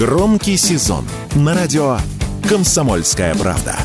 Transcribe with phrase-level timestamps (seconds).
[0.00, 1.98] Громкий сезон на радио
[2.48, 3.76] «Комсомольская правда».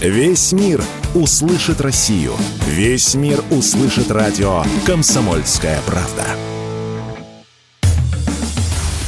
[0.00, 0.82] Весь мир
[1.14, 2.32] услышит Россию.
[2.66, 6.24] Весь мир услышит радио «Комсомольская правда».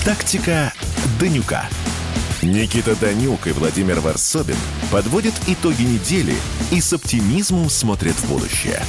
[0.04, 0.75] Тактика
[1.19, 1.71] Данюка.
[2.42, 4.58] Никита Данюк и Владимир Варсобин
[4.92, 6.34] подводят итоги недели
[6.71, 8.82] и с оптимизмом смотрят в будущее.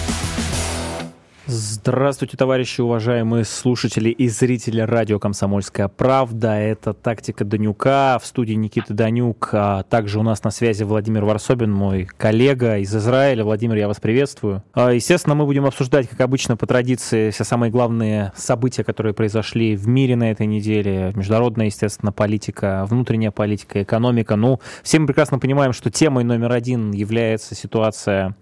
[1.49, 6.55] Здравствуйте, товарищи, уважаемые слушатели и зрители радио «Комсомольская правда».
[6.55, 8.19] Это «Тактика Данюка».
[8.21, 9.51] В студии Никита Данюк.
[9.53, 13.45] А также у нас на связи Владимир Варсобин, мой коллега из Израиля.
[13.45, 14.61] Владимир, я вас приветствую.
[14.73, 19.77] А, естественно, мы будем обсуждать, как обычно, по традиции, все самые главные события, которые произошли
[19.77, 21.13] в мире на этой неделе.
[21.15, 24.35] Международная, естественно, политика, внутренняя политика, экономика.
[24.35, 28.35] Ну, все мы прекрасно понимаем, что темой номер один является ситуация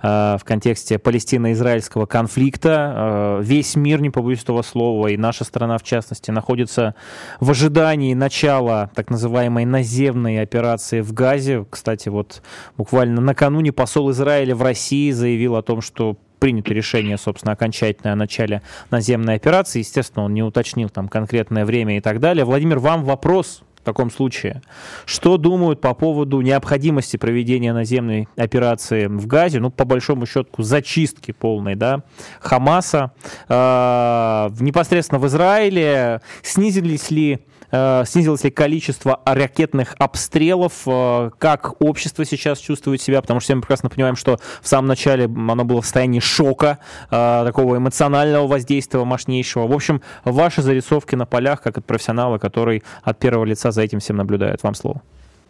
[0.00, 3.38] э, в контексте палестино-израильского конфликта конфликта.
[3.40, 6.94] Э, весь мир, не побоюсь этого слова, и наша страна в частности, находится
[7.40, 11.64] в ожидании начала так называемой наземной операции в Газе.
[11.68, 12.42] Кстати, вот
[12.76, 18.16] буквально накануне посол Израиля в России заявил о том, что принято решение, собственно, окончательное о
[18.16, 19.78] начале наземной операции.
[19.78, 22.44] Естественно, он не уточнил там конкретное время и так далее.
[22.44, 24.62] Владимир, вам вопрос в таком случае.
[25.06, 31.32] Что думают по поводу необходимости проведения наземной операции в Газе, ну, по большому счету, зачистки
[31.32, 32.04] полной, да,
[32.40, 33.12] Хамаса,
[33.48, 37.40] э, непосредственно в Израиле, снизились ли
[37.72, 43.54] Э, снизилось ли количество ракетных обстрелов, э, как общество сейчас чувствует себя, потому что все
[43.54, 49.02] мы прекрасно понимаем, что в самом начале оно было в состоянии шока, такого эмоционального воздействия
[49.04, 49.66] мощнейшего.
[49.66, 53.98] В общем, ваши зарисовки на полях, как от профессионала, который от первого лица за этим
[53.98, 54.62] всем наблюдает.
[54.62, 55.02] Вам слово.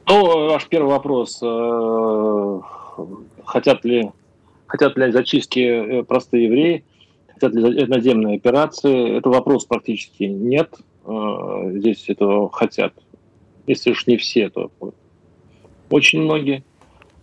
[0.09, 1.39] Ну, ваш первый вопрос.
[3.45, 4.11] Хотят ли,
[4.67, 6.85] хотят ли зачистки простые евреи?
[7.35, 9.17] Хотят ли наземные операции?
[9.17, 10.75] Это вопрос практически нет.
[11.05, 12.93] Э, здесь этого хотят.
[13.67, 14.71] Если уж не все, то
[15.91, 16.65] очень многие.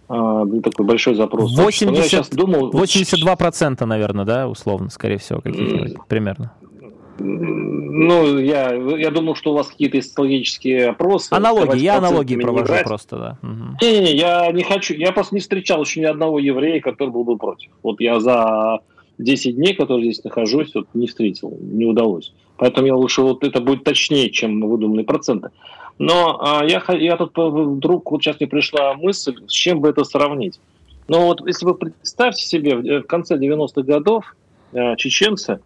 [0.07, 1.55] А, такой большой запрос.
[1.55, 5.39] 80, я сейчас думал, 82%, наверное, да, условно, скорее всего,
[6.07, 6.53] примерно.
[7.19, 11.33] Ну, я, я думал, что у вас какие-то социологические опросы.
[11.33, 13.37] Аналогии, я аналогии провожу не просто, да.
[13.81, 17.37] Не-не-не, я не хочу, я просто не встречал еще ни одного еврея, который был бы
[17.37, 17.71] против.
[17.83, 18.79] Вот я за
[19.17, 22.33] 10 дней, которые здесь нахожусь, вот не встретил, не удалось.
[22.57, 25.49] Поэтому я лучше вот это будет точнее, чем выдуманные проценты.
[25.97, 30.03] Но а, я, я тут вдруг, вот сейчас мне пришла мысль, с чем бы это
[30.05, 30.59] сравнить.
[31.09, 34.35] Но вот если вы представьте себе, в конце 90-х годов
[34.73, 35.59] а, чеченцы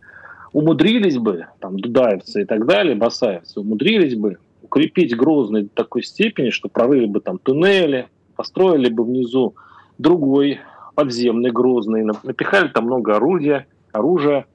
[0.54, 6.52] умудрились бы, там, дудаевцы и так далее, басаевцы, умудрились бы укрепить Грозный до такой степени,
[6.52, 9.56] что прорыли бы там туннели, построили бы внизу
[9.98, 10.60] другой
[10.96, 14.46] подземный Грозный, напихали там много орудия, оружия,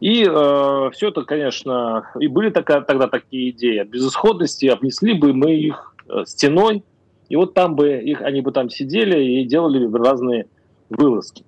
[0.00, 5.32] и э, все это, конечно, и были такая, тогда такие идеи от безысходности, обнесли бы
[5.32, 6.82] мы их э, стеной,
[7.28, 10.46] и вот там бы их, они бы там сидели и делали разные
[10.90, 11.44] вылазки.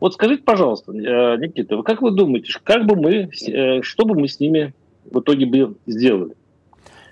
[0.00, 4.28] Вот скажите, пожалуйста, э, Никита, как вы думаете, как бы мы, э, что бы мы
[4.28, 4.74] с ними
[5.10, 6.34] в итоге бы сделали?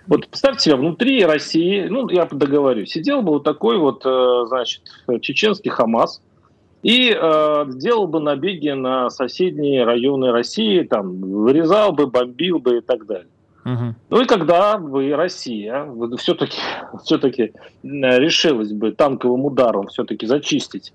[0.06, 4.82] Вот представьте себе, внутри России, ну, я договорюсь, сидел бы вот такой вот, э, значит,
[5.20, 6.22] чеченский Хамас,
[6.82, 12.80] и э, делал бы набеги на соседние районы России, там, вырезал бы, бомбил бы и
[12.80, 13.26] так далее.
[13.64, 13.94] Угу.
[14.10, 15.88] Ну и когда бы Россия
[16.19, 16.60] все-таки
[17.02, 17.16] все
[17.82, 20.92] решилась бы танковым ударом все-таки зачистить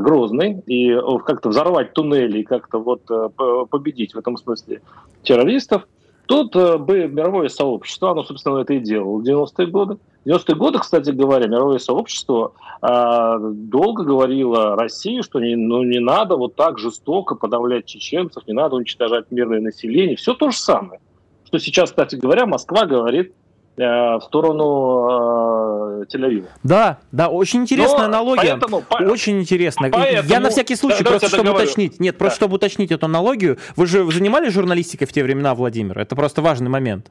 [0.00, 3.28] Грозный и э, как-то взорвать туннели и как-то вот э,
[3.70, 4.82] победить в этом смысле
[5.22, 5.86] террористов,
[6.26, 9.96] Тут э, бы мировое сообщество, оно, собственно, это и делало в 90-е годы.
[10.24, 12.52] В 90-е годы, кстати говоря, мировое сообщество
[12.82, 18.54] э, долго говорило России, что не, ну, не надо вот так жестоко подавлять чеченцев, не
[18.54, 20.16] надо уничтожать мирное население.
[20.16, 21.00] Все то же самое.
[21.44, 23.32] Что сейчас, кстати говоря, Москва говорит
[23.78, 25.65] Э, в сторону э,
[26.04, 26.46] Тель-Авива.
[26.62, 28.56] Да, да, очень интересная Но аналогия.
[28.56, 29.88] Поэтому, очень интересно.
[29.90, 31.64] Поэтому, Я на всякий случай, да, просто чтобы договорю.
[31.64, 32.18] уточнить, нет, да.
[32.18, 35.98] просто чтобы уточнить эту аналогию, вы же занимались журналистикой в те времена, Владимир?
[35.98, 37.10] Это просто важный момент.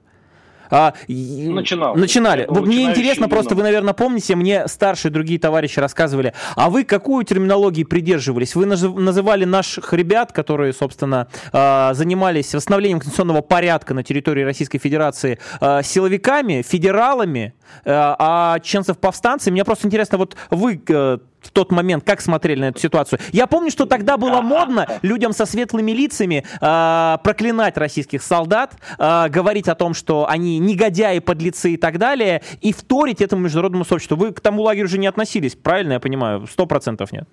[0.69, 1.96] А, Начинал.
[1.96, 2.46] Начинали.
[2.50, 7.23] Вот мне интересно, просто вы, наверное, помните, мне старшие другие товарищи рассказывали, а вы какую
[7.23, 8.55] терминологию придерживались?
[8.55, 15.40] Вы называли наших ребят, которые, собственно, а, занимались восстановлением конституционного порядка на территории Российской Федерации
[15.59, 17.53] а, силовиками, федералами,
[17.85, 18.16] а,
[18.56, 19.53] а чеченцев повстанцами.
[19.53, 23.20] Мне просто интересно, вот вы э, в тот момент как смотрели на эту ситуацию?
[23.32, 29.29] Я помню, что тогда было модно людям со светлыми лицами э, проклинать российских солдат, э,
[29.29, 34.17] говорить о том, что они негодяи, подлецы и так далее, и вторить этому международному сообществу.
[34.17, 36.47] Вы к тому лагерю уже не относились, правильно я понимаю?
[36.47, 37.28] Сто процентов нет.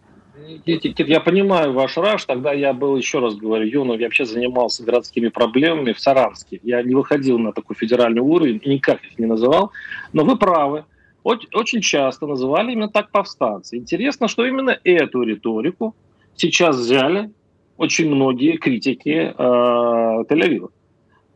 [0.67, 2.25] Я понимаю ваш раш.
[2.25, 3.99] Тогда я был, еще раз говорю, юным.
[3.99, 6.61] Я вообще занимался городскими проблемами в Саранске.
[6.63, 9.73] Я не выходил на такой федеральный уровень и никак их не называл.
[10.13, 10.85] Но вы правы.
[11.23, 13.77] Очень часто называли именно так повстанцы.
[13.77, 15.95] Интересно, что именно эту риторику
[16.35, 17.31] сейчас взяли
[17.77, 20.71] очень многие критики э, Тель-Авива.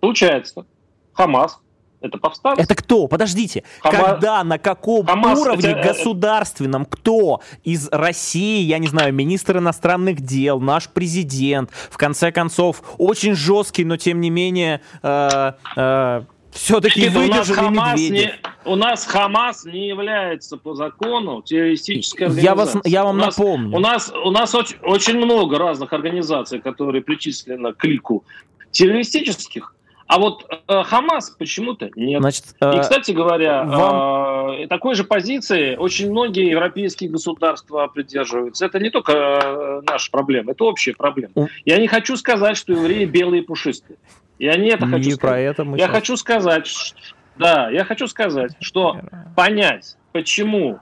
[0.00, 0.66] Получается,
[1.12, 1.60] Хамас
[2.06, 2.62] это повстанцы.
[2.62, 3.06] Это кто?
[3.06, 3.62] Подождите.
[3.80, 4.00] Хамас...
[4.00, 5.38] Когда, на каком Хамас...
[5.38, 5.88] уровне это...
[5.88, 12.82] государственном, кто из России, я не знаю, министр иностранных дел, наш президент, в конце концов,
[12.98, 14.80] очень жесткий, но тем не менее...
[15.02, 16.22] Э, э,
[16.56, 18.10] все-таки выдержали Медведев.
[18.10, 22.46] Не, у нас Хамас не является по закону террористической организацией.
[22.46, 23.76] Я, вас, я вам у нас, напомню.
[23.76, 28.24] У нас, у нас очень, очень много разных организаций, которые причислены к лику
[28.70, 29.74] террористических,
[30.06, 32.20] а вот э, Хамас почему-то нет.
[32.20, 34.50] Значит, э, И, кстати говоря, вам...
[34.50, 38.66] э, такой же позиции очень многие европейские государства придерживаются.
[38.66, 41.48] Это не только э, наша проблема, это общая проблема.
[41.64, 43.98] Я не хочу сказать, что евреи белые и пушистые.
[44.38, 45.20] Я не это хочу не сказать.
[45.20, 45.96] Про это мы я сейчас...
[45.96, 46.98] хочу сказать, что,
[47.36, 49.00] да, я хочу сказать, что
[49.34, 50.78] понять, почему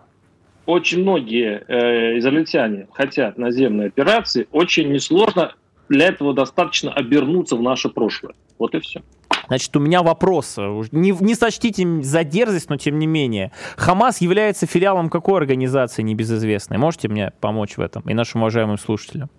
[0.66, 5.54] очень многие э, израильтяне хотят наземной операции, очень несложно.
[5.88, 8.34] Для этого достаточно обернуться в наше прошлое.
[8.58, 9.02] Вот и все.
[9.48, 10.56] Значит, у меня вопрос.
[10.56, 13.52] Не, не сочтите за дерзость, но тем не менее.
[13.76, 16.78] Хамас является филиалом какой организации небезызвестной?
[16.78, 19.30] Можете мне помочь в этом и нашим уважаемым слушателям?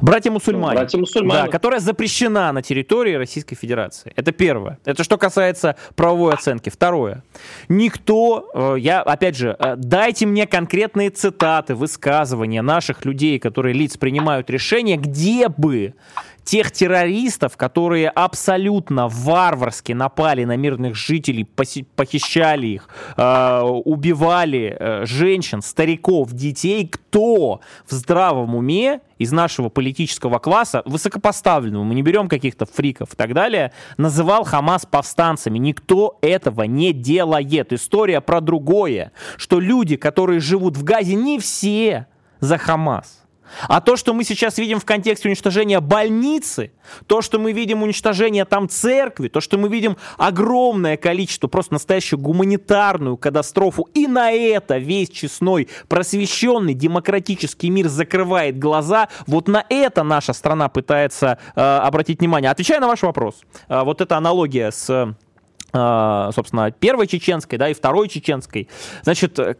[0.00, 0.76] Братья-мусульмане.
[0.78, 1.42] Братья-мусульмане.
[1.44, 4.12] Да, которая запрещена на территории Российской Федерации.
[4.16, 4.78] Это первое.
[4.84, 6.70] Это что касается правовой оценки.
[6.70, 7.22] Второе.
[7.68, 13.96] Никто, э, я, опять же, э, дайте мне конкретные цитаты, высказывания наших людей, которые лиц
[13.96, 15.94] принимают решения, где бы
[16.46, 25.60] тех террористов, которые абсолютно варварски напали на мирных жителей, похищали их, э, убивали э, женщин,
[25.60, 32.64] стариков, детей, кто в здравом уме из нашего политического класса, высокопоставленного, мы не берем каких-то
[32.64, 35.58] фриков и так далее, называл Хамас повстанцами.
[35.58, 37.72] Никто этого не делает.
[37.72, 42.06] История про другое, что люди, которые живут в Газе, не все
[42.38, 43.25] за Хамас.
[43.68, 46.72] А то, что мы сейчас видим в контексте уничтожения больницы,
[47.06, 52.20] то, что мы видим уничтожение там церкви, то, что мы видим огромное количество, просто настоящую
[52.20, 60.02] гуманитарную катастрофу, и на это весь честной, просвещенный, демократический мир закрывает глаза, вот на это
[60.02, 62.50] наша страна пытается э, обратить внимание.
[62.50, 63.36] Отвечая на ваш вопрос,
[63.68, 65.14] э, вот эта аналогия с
[65.72, 68.68] а, собственно, первой чеченской, да, и второй чеченской.
[69.02, 69.56] Значит, э,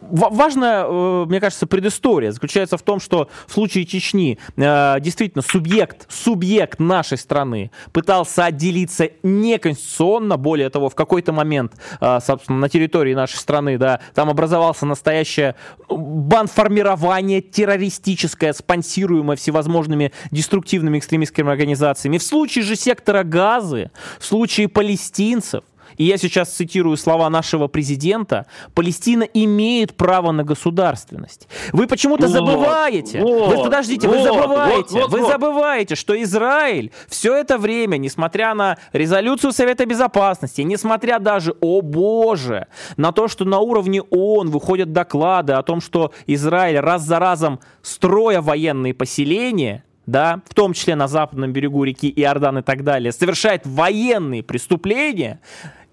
[0.00, 6.06] важная, э, мне кажется, предыстория заключается в том, что в случае Чечни э, действительно субъект,
[6.10, 13.36] субъект нашей страны пытался отделиться неконституционно, более того, в какой-то момент, собственно, на территории нашей
[13.36, 15.54] страны, да, там образовался настоящее
[15.88, 22.18] банформирование террористическое, спонсируемое всевозможными деструктивными экстремистскими организациями.
[22.18, 25.64] В случае же сектора Газы, в случае палестинцев,
[25.96, 31.48] и я сейчас цитирую слова нашего президента, Палестина имеет право на государственность.
[31.72, 37.34] Вы почему-то забываете, вот, вы, подождите, вот, вы забываете, вот, вы забываете, что Израиль все
[37.36, 42.66] это время, несмотря на резолюцию Совета Безопасности, несмотря даже, о боже,
[42.96, 47.60] на то, что на уровне ООН выходят доклады о том, что Израиль раз за разом,
[47.82, 53.12] строя военные поселения, да, в том числе на западном берегу реки Иордан и так далее,
[53.12, 55.40] совершает военные преступления,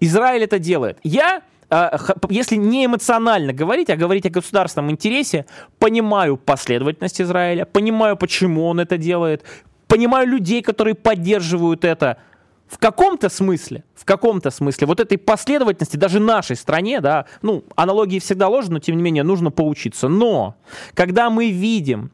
[0.00, 0.98] Израиль это делает.
[1.02, 1.98] Я а,
[2.28, 5.46] если не эмоционально говорить, а говорить о государственном интересе,
[5.78, 9.42] понимаю последовательность Израиля, понимаю, почему он это делает,
[9.86, 12.18] понимаю людей, которые поддерживают это.
[12.68, 18.18] В каком-то смысле, в каком-то смысле, вот этой последовательности даже нашей стране, да, ну, аналогии
[18.18, 20.08] всегда ложны, но тем не менее нужно поучиться.
[20.08, 20.56] Но,
[20.94, 22.10] когда мы видим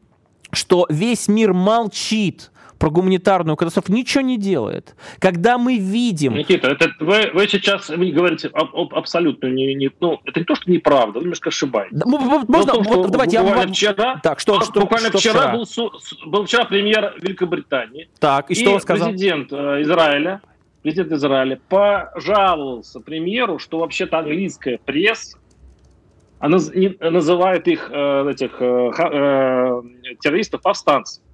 [0.51, 4.95] что весь мир молчит про гуманитарную катастрофу, ничего не делает.
[5.19, 6.33] Когда мы видим...
[6.33, 9.91] Никита, это вы, вы сейчас вы говорите об, об, абсолютно не, не...
[9.99, 11.97] Ну, это не то, что неправда, вы немножко ошибаетесь.
[11.97, 13.73] Да, можно, том, вот, давайте я вам...
[13.73, 15.81] вчера, так, что, что, буквально что вчера, вчера?
[15.83, 18.09] Был, был вчера премьер Великобритании.
[18.19, 19.09] Так, и, и что он сказал?
[19.09, 20.41] президент э, Израиля,
[20.81, 25.37] президент Израиля пожаловался премьеру, что вообще-то английская пресса
[26.39, 26.57] она
[27.01, 29.81] называет их, э, этих э, э,
[30.21, 31.27] террористов, повстанцами.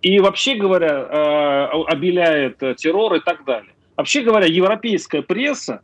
[0.00, 3.72] И вообще говоря, обеляет террор и так далее.
[3.96, 5.80] Вообще говоря, европейская пресса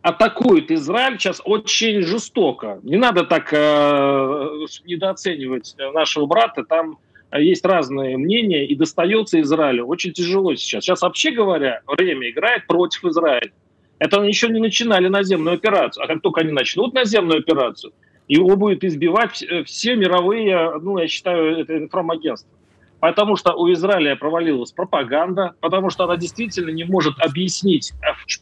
[0.00, 2.80] атакует Израиль сейчас очень жестоко.
[2.82, 6.64] Не надо так недооценивать нашего брата.
[6.64, 6.98] Там
[7.32, 10.82] есть разные мнения, и достается Израилю очень тяжело сейчас.
[10.82, 13.52] Сейчас, вообще говоря, время играет против Израиля.
[14.02, 16.02] Это они еще не начинали наземную операцию.
[16.02, 17.92] А как только они начнут наземную операцию,
[18.26, 22.50] Его будет избивать все мировые, ну, я считаю, это информагентство.
[22.98, 27.92] Потому что у Израиля провалилась пропаганда, потому что она действительно не может объяснить,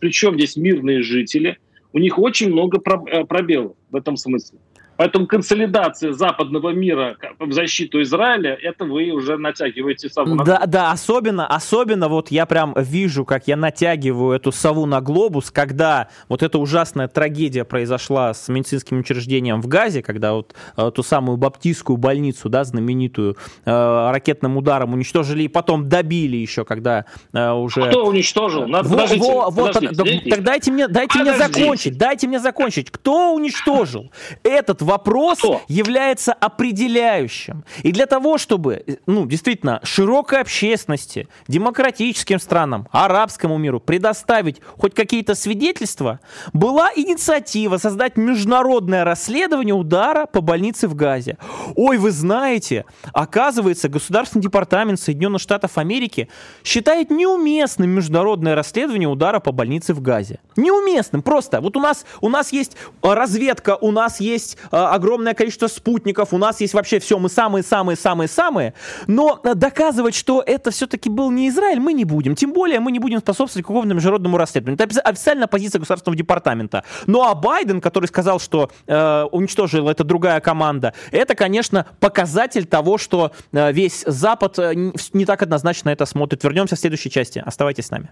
[0.00, 1.58] при чем здесь мирные жители.
[1.92, 4.58] У них очень много пробелов в этом смысле.
[5.00, 10.92] Поэтому консолидация западного мира в защиту Израиля, это вы уже натягиваете сову на Да, да,
[10.92, 16.42] особенно, особенно вот я прям вижу, как я натягиваю эту сову на глобус, когда вот
[16.42, 21.96] эта ужасная трагедия произошла с медицинским учреждением в Газе, когда вот э, ту самую баптистскую
[21.96, 27.88] больницу, да, знаменитую, э, ракетным ударом уничтожили и потом добили еще, когда э, уже...
[27.88, 28.68] Кто уничтожил?
[28.68, 32.38] Надо, во, подождите, во, вот, подождите, так, так дайте мне, дайте мне закончить, дайте мне
[32.38, 32.90] закончить.
[32.90, 34.12] Кто уничтожил?
[34.42, 35.60] Этот вопрос Кто?
[35.68, 37.64] является определяющим.
[37.82, 45.34] И для того, чтобы, ну, действительно, широкой общественности, демократическим странам, арабскому миру предоставить хоть какие-то
[45.34, 46.20] свидетельства,
[46.52, 51.38] была инициатива создать международное расследование удара по больнице в Газе.
[51.76, 56.28] Ой, вы знаете, оказывается, Государственный департамент Соединенных Штатов Америки
[56.64, 60.40] считает неуместным международное расследование удара по больнице в Газе.
[60.56, 61.60] Неуместным, просто.
[61.60, 66.38] Вот у нас, у нас есть разведка, у нас есть э, огромное количество спутников, у
[66.38, 68.74] нас есть вообще все, мы самые-самые-самые-самые,
[69.06, 72.34] но э, доказывать, что это все-таки был не Израиль, мы не будем.
[72.34, 74.78] Тем более мы не будем способствовать какому-то международному расследованию.
[74.80, 76.84] Это официальная позиция Государственного департамента.
[77.06, 82.98] Ну а Байден, который сказал, что э, уничтожил это другая команда, это, конечно, показатель того,
[82.98, 84.74] что э, весь Запад э,
[85.12, 86.42] не так однозначно это смотрит.
[86.44, 87.42] Вернемся в следующей части.
[87.44, 88.10] Оставайтесь с нами.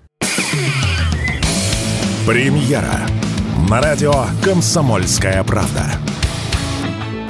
[2.26, 3.00] Премьера
[3.70, 5.82] на радио «Комсомольская правда».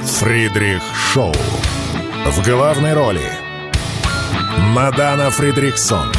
[0.03, 0.81] Фридрих
[1.13, 1.33] Шоу.
[2.25, 3.21] В главной роли
[4.73, 6.11] Мадана Фридрихсон.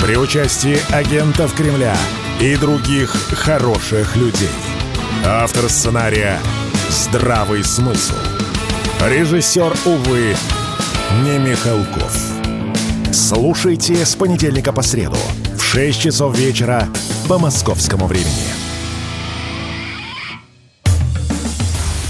[0.00, 1.96] При участии агентов Кремля
[2.40, 4.48] и других хороших людей.
[5.26, 6.38] Автор сценария
[6.88, 8.16] «Здравый смысл».
[9.06, 10.34] Режиссер, увы,
[11.22, 12.16] не Михалков.
[13.12, 15.18] Слушайте с понедельника по среду
[15.56, 16.88] в 6 часов вечера
[17.28, 18.59] по московскому времени.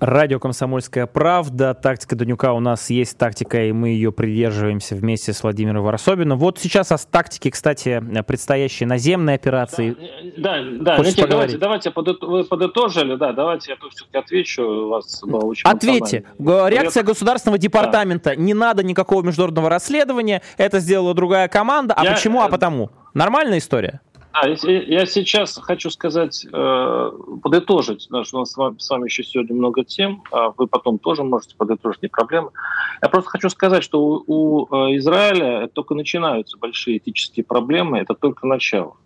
[0.00, 1.74] Радио «Комсомольская правда».
[1.74, 6.38] Тактика Данюка у нас есть тактика, и мы ее придерживаемся вместе с Владимиром Варсобиным.
[6.38, 9.94] Вот сейчас о тактике, кстати, предстоящей наземной операции.
[10.38, 11.92] Да, да, да Никита, давайте, давайте
[12.22, 14.62] вы подытожили, да, давайте я тут все-таки отвечу.
[14.62, 16.24] У вас было очень Ответьте.
[16.38, 18.30] Реакция Государственного департамента.
[18.30, 18.36] Да.
[18.36, 20.40] Не надо никакого международного расследования.
[20.56, 21.92] Это сделала другая команда.
[21.92, 22.40] А я, почему?
[22.40, 22.90] А э, потому.
[23.12, 24.00] Нормальная история?
[24.32, 27.10] А, я сейчас хочу сказать, э,
[27.42, 31.24] подытожить, потому что у нас с вами, еще сегодня много тем, а вы потом тоже
[31.24, 32.52] можете подытожить, не проблема.
[33.02, 38.14] Я просто хочу сказать, что у, у э, Израиля только начинаются большие этические проблемы, это
[38.14, 38.96] только начало.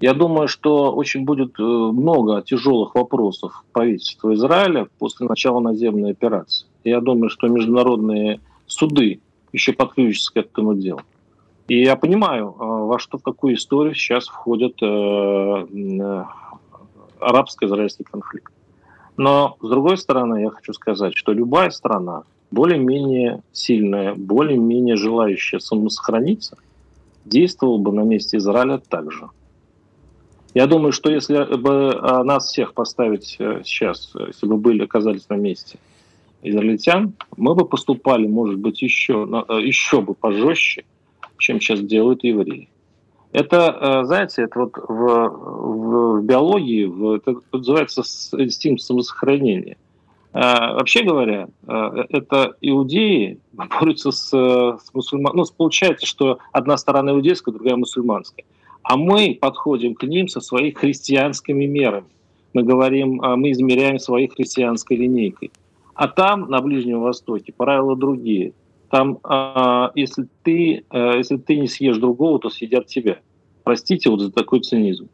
[0.00, 6.66] Я думаю, что очень будет э, много тяжелых вопросов правительства Израиля после начала наземной операции.
[6.84, 9.20] Я думаю, что международные суды
[9.52, 11.00] еще подключатся к этому делу.
[11.70, 16.24] И я понимаю, э, во что, в какую историю сейчас входит э, э,
[17.20, 18.52] арабско-израильский конфликт.
[19.16, 26.56] Но, с другой стороны, я хочу сказать, что любая страна, более-менее сильная, более-менее желающая самосохраниться,
[27.24, 29.28] действовала бы на месте Израиля так же.
[30.54, 35.78] Я думаю, что если бы нас всех поставить сейчас, если бы были, оказались на месте
[36.42, 40.84] израильтян, мы бы поступали, может быть, еще, еще бы пожестче,
[41.40, 42.68] чем сейчас делают евреи.
[43.32, 48.02] Это, э, знаете, это вот в, в, в биологии, в, это называется
[48.38, 49.76] инстинкт самосохранения.
[50.32, 55.38] А, вообще говоря, э, это иудеи борются с, с мусульманами.
[55.38, 58.44] Ну, получается, что одна сторона иудейская, другая мусульманская.
[58.82, 62.08] А мы подходим к ним со своими христианскими мерами.
[62.52, 65.52] Мы говорим, мы измеряем своей христианской линейкой.
[65.94, 68.54] А там, на Ближнем Востоке, правила другие.
[68.90, 73.18] Там, э, если, ты, э, если ты не съешь другого, то съедят тебя.
[73.62, 75.08] Простите вот за такой цинизм.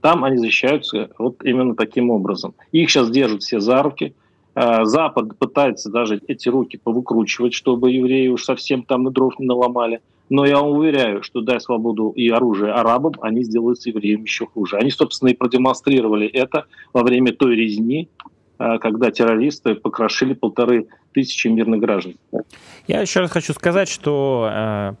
[0.00, 2.54] Там они защищаются вот именно таким образом.
[2.72, 4.14] Их сейчас держат все за руки.
[4.56, 9.46] Э, Запад пытается даже эти руки повыкручивать, чтобы евреи уж совсем там и дров не
[9.46, 10.00] наломали.
[10.28, 14.76] Но я уверяю, что дай свободу и оружие арабам, они сделают с евреем еще хуже.
[14.76, 18.08] Они, собственно, и продемонстрировали это во время той резни,
[18.58, 22.14] э, когда террористы покрошили полторы тысячи мирных граждан.
[22.86, 24.94] Я еще раз хочу сказать, что э,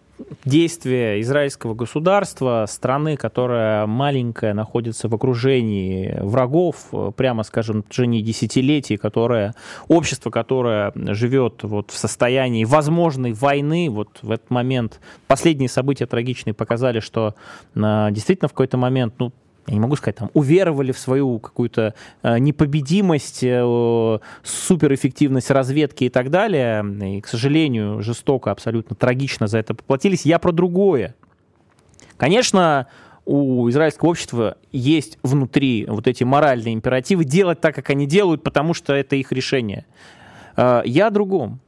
[0.44, 8.96] действия израильского государства, страны, которая маленькая, находится в окружении врагов, прямо скажем, на протяжении десятилетий,
[8.96, 9.54] которое,
[9.88, 16.54] общество, которое живет вот в состоянии возможной войны, вот в этот момент последние события трагичные
[16.54, 17.34] показали, что
[17.74, 19.32] а, действительно в какой-то момент, ну,
[19.70, 26.08] я не могу сказать, там, уверовали в свою какую-то э, непобедимость, э, суперэффективность разведки и
[26.08, 26.84] так далее,
[27.16, 30.26] и, к сожалению, жестоко, абсолютно трагично за это поплатились.
[30.26, 31.14] Я про другое.
[32.16, 32.88] Конечно,
[33.24, 38.74] у израильского общества есть внутри вот эти моральные императивы делать так, как они делают, потому
[38.74, 39.86] что это их решение.
[40.56, 41.60] Э, я о другом.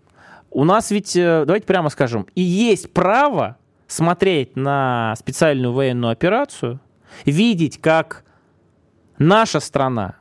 [0.51, 3.57] У нас ведь, давайте прямо скажем, и есть право
[3.87, 6.81] смотреть на специальную военную операцию–
[7.25, 8.25] видеть, как
[9.19, 10.17] наша страна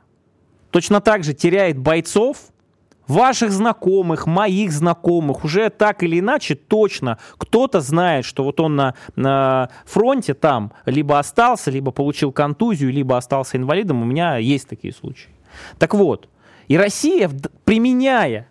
[0.70, 2.38] точно так же теряет бойцов,
[3.06, 8.94] ваших знакомых, моих знакомых, уже так или иначе точно кто-то знает, что вот он на,
[9.16, 14.02] на фронте там либо остался, либо получил контузию, либо остался инвалидом.
[14.02, 15.30] У меня есть такие случаи.
[15.78, 16.28] Так вот,
[16.68, 17.30] и Россия,
[17.64, 18.48] применяя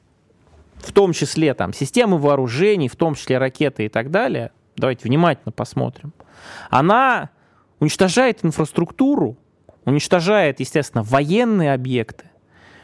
[0.77, 5.51] в том числе там системы вооружений, в том числе ракеты и так далее, давайте внимательно
[5.51, 6.13] посмотрим,
[6.69, 7.29] она
[7.81, 9.35] уничтожает инфраструктуру,
[9.83, 12.25] уничтожает, естественно, военные объекты,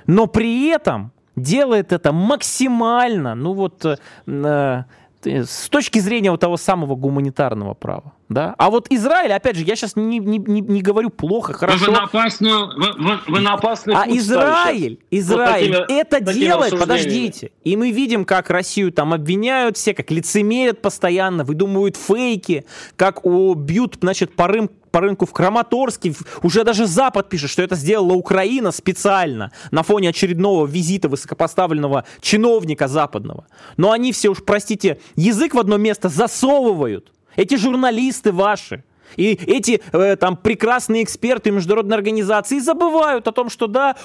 [0.08, 4.84] но при этом делает это максимально, ну вот, э, э
[5.24, 8.14] с точки зрения вот того самого гуманитарного права.
[8.30, 8.56] Да?
[8.58, 11.86] А вот Израиль, опять же, я сейчас не, не, не, не говорю плохо, хорошо.
[11.86, 16.44] Вы на опасную, вы, вы, вы на опасный А Израиль, Израиль вот такими, это такими
[16.44, 17.52] делает, подождите.
[17.64, 22.66] И мы видим, как Россию там обвиняют все, как лицемерят постоянно, выдумывают фейки,
[22.98, 26.14] как о, бьют, значит, по, рым, по рынку в Краматорске.
[26.44, 32.90] Уже даже Запад пишет, что это сделала Украина специально на фоне очередного визита высокопоставленного чиновника
[32.90, 33.48] западного.
[33.78, 37.14] Но они все уж, простите, язык в одно место засовывают.
[37.38, 38.84] Эти журналисты ваши.
[39.16, 43.96] И эти э, там прекрасные эксперты международной организации забывают о том, что да,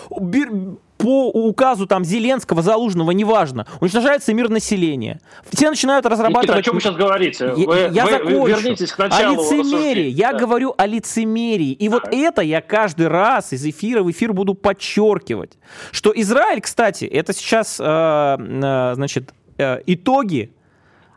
[1.02, 5.20] по указу там Зеленского, Залужного, неважно, уничтожается мир населения.
[5.52, 6.44] Все начинают разрабатывать...
[6.44, 7.48] Никита, о чем вы сейчас говорите?
[7.48, 8.46] Вы, я вы, закончу.
[8.46, 9.40] Вернитесь к началу.
[9.40, 10.08] О лицемерии.
[10.08, 10.38] Я да.
[10.38, 11.72] говорю о лицемерии.
[11.72, 15.58] И вот это я каждый раз из эфира в эфир буду подчеркивать.
[15.90, 20.52] Что Израиль, кстати, это сейчас, э, э, значит, э, итоги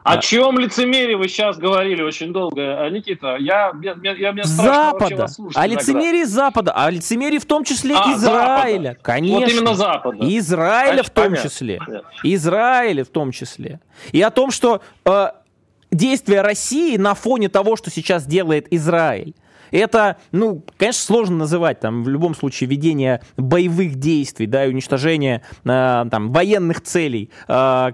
[0.06, 3.38] о чем лицемерие вы сейчас говорили очень долго, а, Никита?
[3.40, 5.26] Я, я, я, я Запада.
[5.56, 6.30] О лицемерии иногда.
[6.30, 8.90] Запада, о лицемерии в том числе а, Израиля.
[8.90, 9.00] Запада.
[9.02, 9.40] Конечно.
[9.40, 10.18] Вот именно Запада.
[10.38, 11.50] Израиля Конечно, в том понятно.
[11.50, 11.80] числе.
[11.84, 12.10] Понятно.
[12.22, 13.80] Израиля в том числе.
[14.12, 15.28] И о том, что э,
[15.90, 19.34] действия России на фоне того, что сейчас делает Израиль,
[19.72, 25.42] это, ну, конечно, сложно называть там в любом случае ведение боевых действий, да, и уничтожение
[25.64, 27.92] э, там военных целей, э, Э,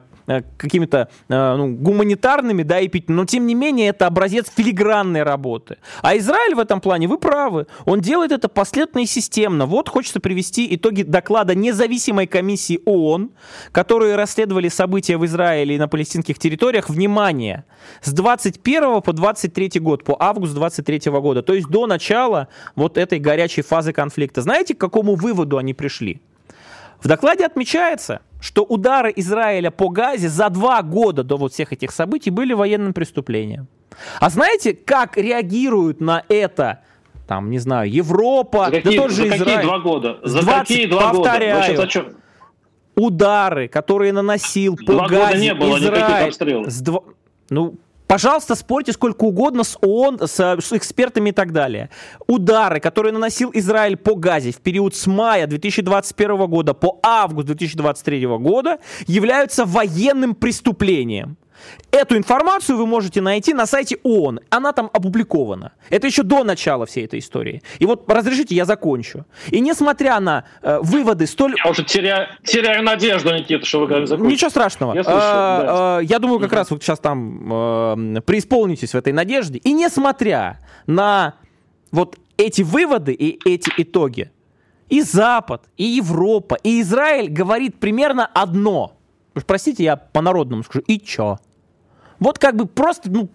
[0.58, 5.78] какими-то э, ну, гуманитарными, да, и пить, но тем не менее это образец филигранной работы.
[6.02, 9.66] А Израиль в этом плане, вы правы, он делает это последовательно и системно.
[9.66, 13.32] Вот хочется привести итоги доклада независимой комиссии ООН,
[13.72, 16.90] которые расследовали события в Израиле и на палестинских территориях.
[16.90, 17.66] Внимание!
[18.02, 23.20] С 21 по 23 год, по август 23 года, то есть до начала вот этой
[23.20, 24.42] горячей фазы конфликта.
[24.42, 26.22] Знаете, к какому выводу они пришли?
[27.02, 31.92] В докладе отмечается, что удары Израиля по Газе за два года до вот всех этих
[31.92, 33.68] событий были военным преступлением.
[34.20, 36.82] А знаете, как реагируют на это
[37.28, 39.40] там, не знаю, Европа, за какие, да тот же за Израиль.
[39.46, 40.20] какие два года?
[40.24, 41.82] За 20, какие два повторяю, года?
[41.84, 42.16] Повторяю,
[42.96, 46.70] удары, которые наносил по два Газе года не было Израиль.
[46.70, 47.00] С дв...
[47.50, 47.76] Ну,
[48.12, 51.90] Пожалуйста, спорьте сколько угодно с ООН, с, с экспертами и так далее.
[52.28, 58.26] Удары, которые наносил Израиль по Газе в период с мая 2021 года по август 2023
[58.26, 61.38] года, являются военным преступлением.
[61.92, 64.40] Эту информацию вы можете найти на сайте ООН.
[64.50, 65.74] Она там опубликована.
[65.90, 67.62] Это еще до начала всей этой истории.
[67.80, 69.26] И вот разрешите, я закончу.
[69.50, 71.56] И несмотря на э, выводы столь...
[71.64, 74.34] Я уже теряю, теряю надежду, Никита, что вы когда закончите.
[74.34, 74.94] Ничего страшного.
[74.94, 75.98] Я, слышу, а, да.
[75.98, 76.56] а, я думаю, как угу.
[76.56, 79.60] раз вот сейчас там э, преисполнитесь в этой надежде.
[79.60, 81.36] И несмотря на
[81.92, 84.32] вот эти выводы и эти итоги,
[84.90, 88.98] и Запад, и Европа, и Израиль говорит примерно одно.
[89.48, 90.84] Простите, я по-народному скажу.
[90.88, 91.38] И чё?
[92.22, 93.30] Вот как бы просто, ну,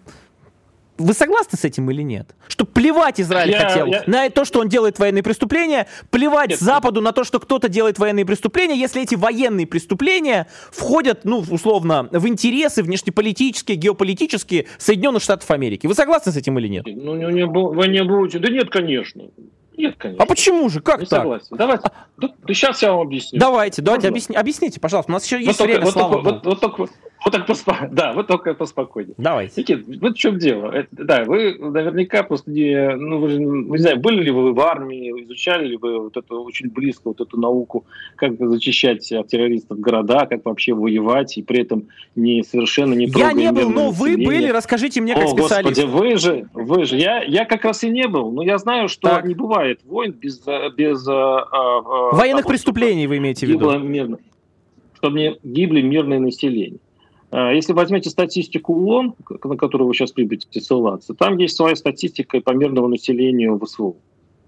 [0.97, 2.33] вы согласны с этим или нет?
[2.47, 4.03] Что плевать Израиль я, хотел я...
[4.07, 7.99] на то, что он делает военные преступления, плевать нет, Западу на то, что кто-то делает
[7.99, 15.51] военные преступления, если эти военные преступления входят, ну, условно, в интересы внешнеполитические, геополитические Соединенных Штатов
[15.51, 15.85] Америки.
[15.85, 16.85] Вы согласны с этим или нет?
[16.87, 18.39] Ну, не, не, вы не будете.
[18.39, 19.25] Да нет, конечно.
[19.77, 20.23] Нет, конечно.
[20.23, 20.81] А почему же?
[20.81, 21.21] Как не так?
[21.21, 21.55] Согласен.
[21.55, 21.83] Давайте.
[22.17, 23.39] Да, да сейчас я вам объясню.
[23.39, 25.11] Давайте, давайте, объясни, объясните, пожалуйста.
[25.11, 26.87] У нас еще есть вот время, только, вот, только, вот, вот, только,
[27.23, 27.87] Вот так поспо...
[27.91, 29.13] Да, вот только поспокойнее.
[29.17, 29.61] Давайте.
[29.61, 30.71] Никит, вот в чем дело.
[30.71, 32.95] Это, да, вы наверняка просто не...
[32.95, 36.33] Ну, вы же, не знаю, были ли вы в армии, изучали ли вы вот это
[36.35, 37.85] очень близко, вот эту науку,
[38.15, 43.31] как зачищать от террористов города, как вообще воевать, и при этом не совершенно не Я
[43.31, 45.79] не был, но вы были, расскажите мне как О, специалист.
[45.79, 46.97] Господи, вы же, вы же.
[46.97, 49.25] Я, я как раз и не был, но я знаю, что так.
[49.25, 50.41] не бывает войн без...
[50.75, 53.77] без а, а, Военных того, преступлений вы имеете в виду?
[53.79, 54.19] Мирно,
[54.95, 56.79] чтобы гибли мирное население.
[57.31, 62.39] А, если возьмете статистику ООН, на которую вы сейчас любите ссылаться, там есть своя статистика
[62.41, 63.95] по мирному населению в СВО.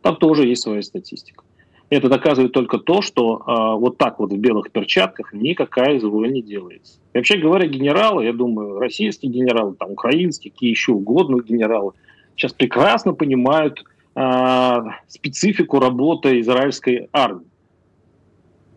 [0.02, 1.44] Там тоже есть своя статистика.
[1.90, 6.42] Это доказывает только то, что а, вот так вот в белых перчатках никакая ЗВО не
[6.42, 7.00] делается.
[7.14, 11.94] И вообще говоря, генералы, я думаю, российские генералы, там, украинские, какие еще угодно генералы,
[12.36, 13.84] сейчас прекрасно понимают
[14.22, 17.48] а, специфику работы израильской армии.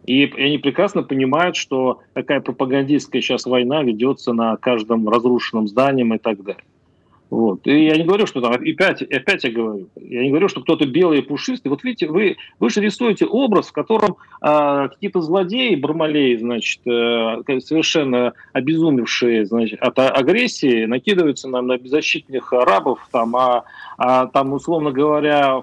[0.07, 6.18] И они прекрасно понимают, что такая пропагандистская сейчас война ведется на каждом разрушенном здании и
[6.18, 6.62] так далее.
[7.33, 7.66] Вот.
[7.66, 10.85] И я не говорю, что там, опять, опять я говорю, я не говорю, что кто-то
[10.85, 11.71] белый и пушистый.
[11.71, 17.61] Вот видите, вы, вы же рисуете образ, в котором э, какие-то злодеи, бармалеи, значит, э,
[17.61, 23.64] совершенно обезумевшие значит, от агрессии, накидываются нам на беззащитных арабов, там, а,
[23.97, 25.62] а там, условно говоря,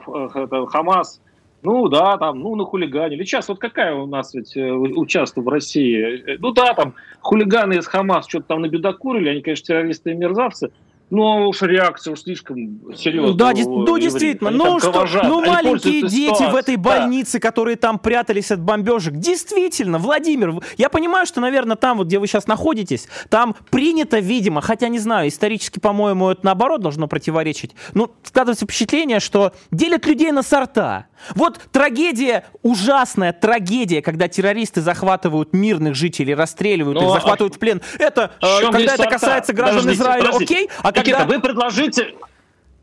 [0.70, 1.22] Хамас
[1.62, 3.24] ну да, там, ну на хулиганили.
[3.24, 6.34] Сейчас вот какая у нас ведь э, участвует в России?
[6.34, 10.72] Э, ну да, там хулиганы из Хамас что-то там набедокурили, они, конечно, террористы и мерзавцы,
[11.10, 12.58] ну уж реакция уж слишком
[12.95, 13.34] серьезная.
[13.34, 17.48] Да, ну действительно, ну что, ну маленькие дети в этой больнице, да.
[17.48, 19.15] которые там прятались от бомбежек.
[19.15, 24.62] Действительно, Владимир, я понимаю, что, наверное, там, вот где вы сейчас находитесь, там принято, видимо,
[24.62, 27.76] хотя не знаю, исторически, по-моему, это наоборот должно противоречить.
[27.93, 31.08] Ну, складывается впечатление, что делят людей на сорта.
[31.36, 37.58] Вот трагедия, ужасная трагедия, когда террористы захватывают мирных жителей, расстреливают ну, их, а захватывают а
[37.58, 37.82] в плен.
[37.98, 39.12] Это, э, когда это сорта?
[39.12, 40.56] касается граждан Подождите, Израиля, подождите.
[40.56, 40.69] окей?
[40.82, 41.36] А Никита, когда...
[41.36, 42.16] вы предложите,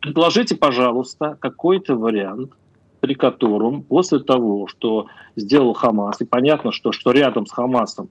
[0.00, 2.52] предложите, пожалуйста, какой-то вариант,
[3.00, 8.08] при котором после того, что сделал Хамас, и понятно, что, что рядом с Хамасом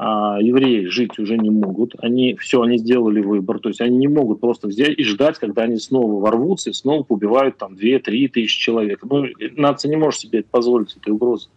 [0.00, 1.94] а евреи жить уже не могут.
[1.98, 3.58] Они все, они сделали выбор.
[3.58, 7.02] То есть они не могут просто взять и ждать, когда они снова ворвутся и снова
[7.02, 9.00] побивают там 2-3 тысячи человек.
[9.02, 11.48] Ну, нация не может себе это позволить, этой угрозы.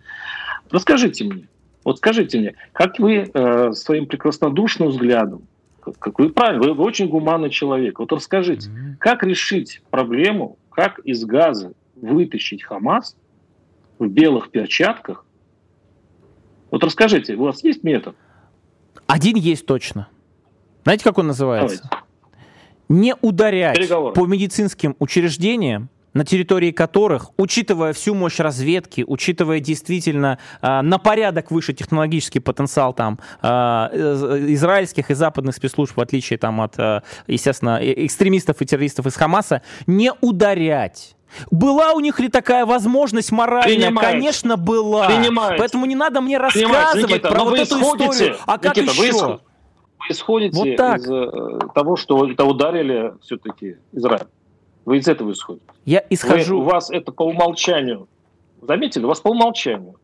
[0.71, 1.47] Расскажите мне,
[1.83, 5.43] вот скажите мне, как вы э, своим прекраснодушным взглядом,
[5.81, 7.99] как вы правильно, вы, вы очень гуманный человек.
[7.99, 8.95] Вот расскажите, mm-hmm.
[8.99, 13.15] как решить проблему, как из газа вытащить Хамас
[13.99, 15.25] в белых перчатках?
[16.69, 18.15] Вот расскажите, у вас есть метод?
[19.07, 20.07] Один есть точно.
[20.83, 21.83] Знаете, как он называется?
[21.83, 22.05] Давайте.
[22.89, 24.13] Не ударять Переговоры.
[24.13, 31.51] по медицинским учреждениям, на территории которых, учитывая всю мощь разведки, учитывая действительно э, на порядок
[31.51, 37.79] выше технологический потенциал там э, израильских и западных спецслужб, в отличие там от, э, естественно,
[37.81, 41.15] экстремистов и террористов из Хамаса, не ударять
[41.49, 43.63] была у них ли такая возможность моральная?
[43.63, 44.11] Принимает.
[44.11, 45.07] Конечно, была.
[45.07, 45.59] Принимает.
[45.59, 48.37] Поэтому не надо мне рассказывать Никита, про вот эту исходите, историю.
[48.45, 49.27] А как Никита, еще?
[49.27, 49.39] Вы
[50.09, 50.99] исходите вот так.
[50.99, 54.27] из э, того, что это ударили все-таки Израиль.
[54.85, 55.65] Вы из этого исходите.
[55.85, 56.57] Я исхожу.
[56.57, 58.07] Вы, у вас это по умолчанию.
[58.61, 59.95] Заметили, у вас по умолчанию.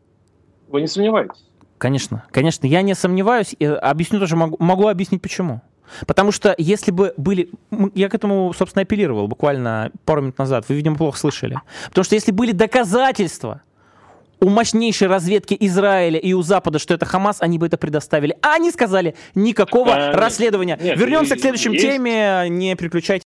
[0.68, 1.44] Вы не сомневаетесь?
[1.78, 3.54] Конечно, конечно, я не сомневаюсь.
[3.60, 5.60] Объясню тоже, могу, могу объяснить почему.
[6.06, 7.50] Потому что если бы были...
[7.94, 10.64] Я к этому, собственно, апеллировал буквально пару минут назад.
[10.68, 11.60] Вы, видимо, плохо слышали.
[11.88, 13.62] Потому что если были доказательства
[14.40, 18.36] у мощнейшей разведки Израиля и у Запада, что это Хамас, они бы это предоставили.
[18.42, 20.78] А они сказали, никакого а, расследования.
[20.80, 23.24] Нет, Вернемся к следующей теме, не переключайте.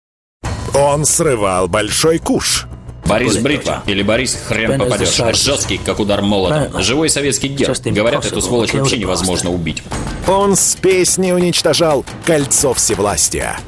[0.75, 2.67] Он срывал большой куш.
[3.05, 5.17] Борис Бритва или Борис Хрен попадешь.
[5.37, 6.83] Жесткий, как удар молотом.
[6.83, 7.77] Живой советский герб.
[7.87, 9.83] Говорят, эту сволочь вообще невозможно убить.
[10.27, 13.59] Он с песней уничтожал кольцо всевластия.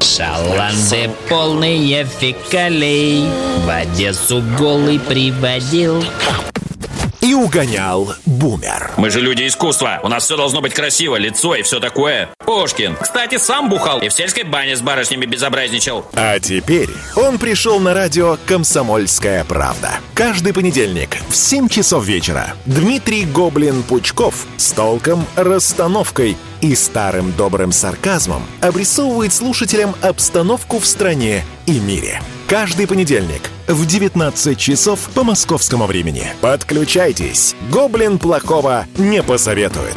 [0.00, 3.24] Шаланды полные фекалей
[3.64, 6.04] В Одессу голый приводил
[7.22, 8.90] и угонял бумер.
[8.96, 10.00] Мы же люди искусства.
[10.02, 12.28] У нас все должно быть красиво, лицо и все такое.
[12.52, 16.04] Пушкин, кстати, сам бухал и в сельской бане с барышнями безобразничал.
[16.12, 19.92] А теперь он пришел на радио «Комсомольская правда».
[20.12, 28.42] Каждый понедельник в 7 часов вечера Дмитрий Гоблин-Пучков с толком, расстановкой и старым добрым сарказмом
[28.60, 32.20] обрисовывает слушателям обстановку в стране и мире–
[32.52, 36.26] Каждый понедельник в 19 часов по московскому времени.
[36.42, 37.56] Подключайтесь.
[37.70, 39.96] Гоблин плохого не посоветует.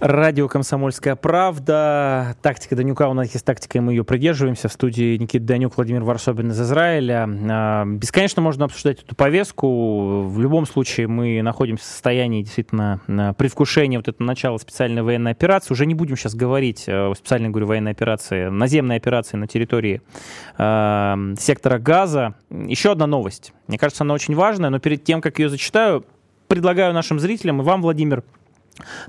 [0.00, 2.34] Радио «Комсомольская правда».
[2.40, 3.06] Тактика Данюка.
[3.10, 4.68] У нас есть тактика, и мы ее придерживаемся.
[4.68, 7.28] В студии Никита Данюк, Владимир Варсобин из Израиля.
[7.50, 10.22] А, бесконечно можно обсуждать эту повестку.
[10.22, 13.02] В любом случае мы находимся в состоянии действительно
[13.36, 15.74] предвкушения вот этого начала специальной военной операции.
[15.74, 20.00] Уже не будем сейчас говорить о специальной, говорю, военной операции, наземной операции на территории
[20.56, 22.36] сектора Газа.
[22.48, 23.52] Еще одна новость.
[23.66, 26.06] Мне кажется, она очень важная, но перед тем, как ее зачитаю,
[26.48, 28.24] предлагаю нашим зрителям и вам, Владимир,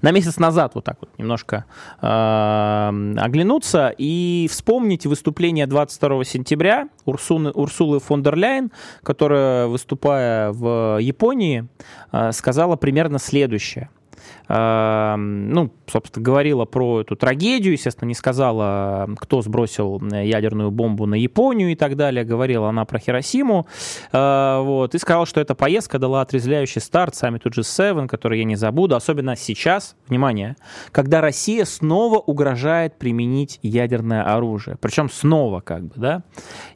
[0.01, 1.65] на месяц назад вот так вот немножко
[2.01, 8.71] э, оглянуться и вспомнить выступление 22 сентября Урсуны, Урсулы фон дер Ляйен,
[9.03, 11.67] которая, выступая в Японии,
[12.11, 13.89] э, сказала примерно следующее–
[14.47, 21.71] ну, собственно, говорила про эту трагедию, естественно, не сказала, кто сбросил ядерную бомбу на Японию
[21.71, 23.67] и так далее, говорила она про Хиросиму,
[24.11, 28.39] а, вот, и сказала, что эта поездка дала отрезвляющий старт сами тут же 7 который
[28.39, 30.55] я не забуду, особенно сейчас, внимание,
[30.91, 36.23] когда Россия снова угрожает применить ядерное оружие, причем снова как бы, да,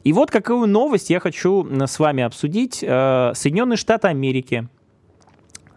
[0.02, 2.76] и вот какую новость я хочу с вами обсудить.
[2.76, 4.68] Соединенные Штаты Америки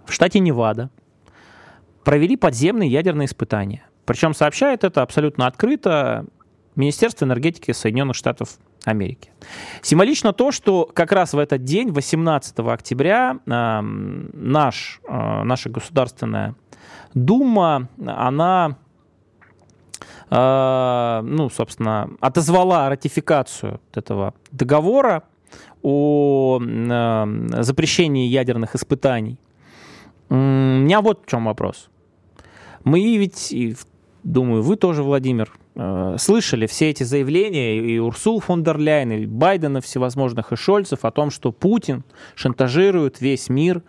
[0.06, 0.90] в штате Невада
[2.10, 3.84] провели подземные ядерные испытания.
[4.06, 6.26] Причем сообщает это абсолютно открыто
[6.76, 9.30] Министерство энергетики Соединенных Штатов Америки.
[9.84, 16.56] Символично то, что как раз в этот день, 18 октября, э, наш, э, наша Государственная
[17.14, 18.76] Дума, она,
[20.32, 25.26] э, ну, собственно, отозвала ратификацию этого договора
[25.84, 26.60] о
[27.60, 29.38] запрещении ядерных испытаний.
[30.30, 31.90] У меня вот в чем вопрос.
[32.84, 33.76] Мы ведь, и,
[34.24, 39.26] думаю, вы тоже, Владимир, э, слышали все эти заявления и Урсул фон дер Ляйен, и
[39.26, 42.04] Байдена всевозможных, и Шольцев о том, что Путин
[42.36, 43.82] шантажирует весь мир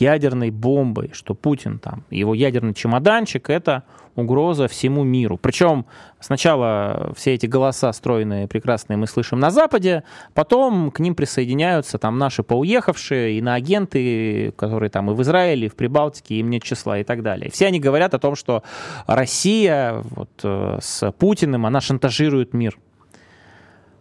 [0.00, 5.36] ядерной бомбой, что Путин там, его ядерный чемоданчик, это угроза всему миру.
[5.36, 5.86] Причем
[6.20, 10.02] сначала все эти голоса стройные, прекрасные мы слышим на Западе,
[10.34, 15.76] потом к ним присоединяются там наши поуехавшие, иноагенты, которые там и в Израиле, и в
[15.76, 17.50] Прибалтике, им нет числа и так далее.
[17.50, 18.62] Все они говорят о том, что
[19.06, 22.78] Россия вот, э, с Путиным, она шантажирует мир.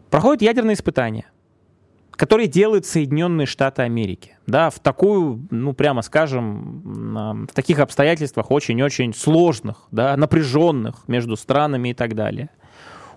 [0.10, 1.25] Проходят ядерные испытания
[2.15, 4.38] которые делают Соединенные Штаты Америки.
[4.47, 11.89] Да, в такую, ну, прямо скажем, в таких обстоятельствах очень-очень сложных, да, напряженных между странами
[11.89, 12.49] и так далее.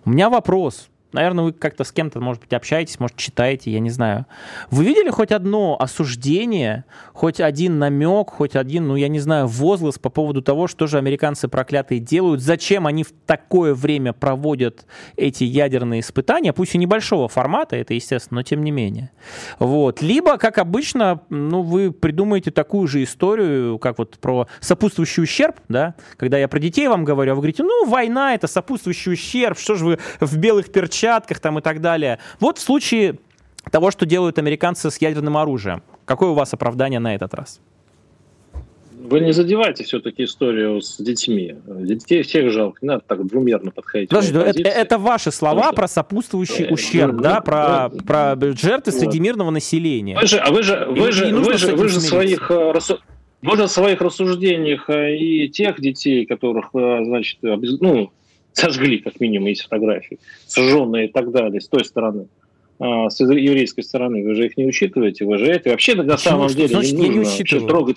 [0.05, 0.89] У меня вопрос.
[1.13, 4.27] Наверное, вы как-то с кем-то, может быть, общаетесь, может, читаете, я не знаю.
[4.71, 9.99] Вы видели хоть одно осуждение, хоть один намек, хоть один, ну, я не знаю, возглас
[9.99, 14.85] по поводу того, что же американцы проклятые делают, зачем они в такое время проводят
[15.17, 19.11] эти ядерные испытания, пусть и небольшого формата, это естественно, но тем не менее.
[19.59, 20.03] Вот.
[20.03, 25.95] Либо, как обычно, ну, вы придумаете такую же историю, как вот про сопутствующий ущерб, да,
[26.19, 29.75] когда я про детей вам говорю, а вы говорите, ну, война— это сопутствующий ущерб, что
[29.75, 32.19] же вы в белых перчатках перчатках там и так далее.
[32.41, 33.19] Вот в случае
[33.71, 37.61] того, что делают американцы с ядерным оружием, какое у вас оправдание на этот раз?
[39.01, 41.55] Вы не задевайте все-таки историю с детьми.
[41.67, 44.11] Детей всех жалко, не надо так двумерно подходить.
[44.11, 45.73] Подожди, это, это ваши слова что...
[45.73, 49.01] про сопутствующий э, ущерб, ну, да, ну, про, ну, про жертвы вот.
[49.01, 50.19] среди мирного населения.
[50.21, 52.73] Вы же, а вы же, вы же, вы же, вы же своих э,
[53.41, 58.11] вы же в своих рассуждениях э, и тех детей, которых, значит, ну,
[58.53, 62.27] сожгли, как минимум, есть фотографии, сожженные и так далее, с той стороны,
[62.79, 64.25] а, с еврейской стороны.
[64.25, 65.71] Вы же их не учитываете, вы же это.
[65.71, 67.97] Вообще, на самом деле, значит, не нужно не трогать.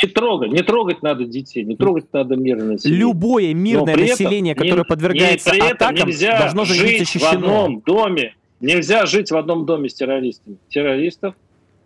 [0.00, 3.00] Не трогать, не трогать надо детей, не трогать надо мирное население.
[3.00, 7.30] Любое мирное население, этом, которое не, подвергается не, атакам, нельзя должно жить защищено.
[7.30, 8.34] в одном доме.
[8.60, 10.56] Нельзя жить в одном доме с террористами.
[10.68, 11.34] Террористов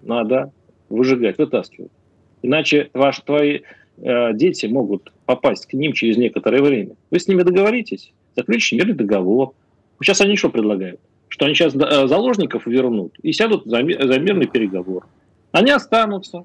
[0.03, 0.53] надо
[0.91, 1.91] выжигать, вытаскивать.
[2.43, 3.61] Иначе ваши, твои
[3.99, 6.97] дети могут попасть к ним через некоторое время.
[7.11, 9.53] Вы с ними договоритесь, заключите мирный договор.
[10.01, 11.01] Сейчас они что предлагают?
[11.29, 15.07] Что они сейчас э, заложников вернут и сядут за мирный переговор.
[15.53, 16.45] Они останутся.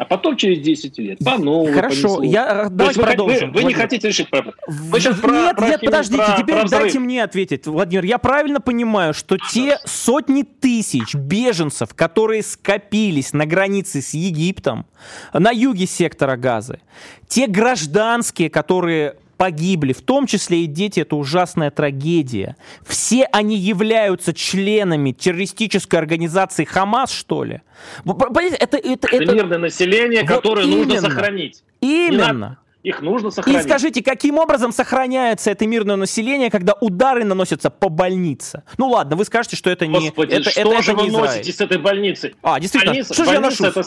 [0.00, 1.74] А потом через 10 лет по новому.
[1.74, 2.22] Хорошо, понесло.
[2.22, 3.52] я давайте вы, продолжим.
[3.52, 4.54] Вы, вы не хотите решить проблему.
[4.66, 8.04] Вы сейчас нет, про, нет, про, подождите, про, теперь про дайте мне ответить, Владимир.
[8.04, 14.86] Я правильно понимаю, что те сотни тысяч беженцев, которые скопились на границе с Египтом,
[15.34, 16.80] на юге сектора Газы,
[17.28, 22.56] те гражданские, которые погибли, в том числе и дети, это ужасная трагедия.
[22.86, 27.62] Все они являются членами террористической организации Хамас, что ли?
[28.04, 30.84] Это, это, это, это мирное население, вот которое именно.
[30.84, 31.64] нужно сохранить.
[31.80, 32.58] Именно.
[32.82, 33.60] Их нужно сохранить.
[33.60, 38.62] И скажите, каким образом сохраняется это мирное население, когда удары наносятся по больнице?
[38.76, 41.52] Ну ладно, вы скажете, что это не Господи, это, что это, же это вы носите
[41.52, 42.34] с этой больницей?
[42.42, 42.92] А, действительно.
[42.92, 43.64] Больница, что же я ношу?
[43.64, 43.82] Это...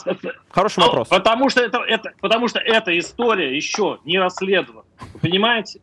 [0.49, 1.07] Хороший ну, вопрос.
[1.09, 4.83] Потому что это, это, потому что эта история еще не расследована.
[5.13, 5.79] Вы понимаете?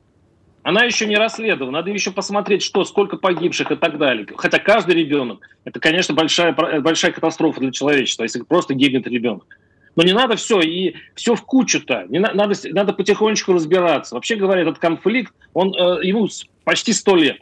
[0.63, 1.79] Она еще не расследована.
[1.79, 4.27] Надо еще посмотреть, что, сколько погибших и так далее.
[4.37, 9.47] Хотя каждый ребенок, это, конечно, большая, большая катастрофа для человечества, если просто гибнет ребенок.
[9.97, 12.07] Но не надо все, и все в кучу-то.
[12.09, 14.15] Не на, надо, надо потихонечку разбираться.
[14.15, 16.29] Вообще говоря, этот конфликт, он, э, ему
[16.65, 17.39] почти сто лет.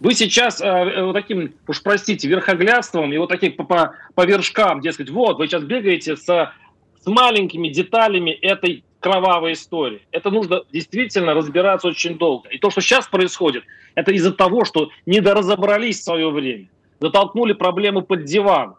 [0.00, 4.26] Вы сейчас э, э, вот таким, уж простите, верхоглядством и вот таким по, по, по
[4.26, 10.02] вершкам, дескать, вот, вы сейчас бегаете с, с маленькими деталями этой кровавой истории.
[10.10, 12.48] Это нужно действительно разбираться очень долго.
[12.48, 13.62] И то, что сейчас происходит,
[13.94, 16.68] это из-за того, что недоразобрались в свое время.
[17.00, 18.74] Затолкнули проблемы под диван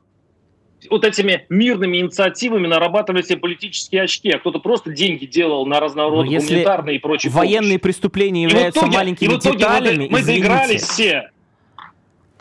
[0.92, 6.40] вот этими мирными инициативами нарабатывали себе политические очки, а кто-то просто деньги делал на разнообразные
[6.40, 7.78] гуманитарные и прочие военные помощи.
[7.80, 11.32] преступления являются итоге, маленькими и в итоге деталями, мы, мы доигрались все.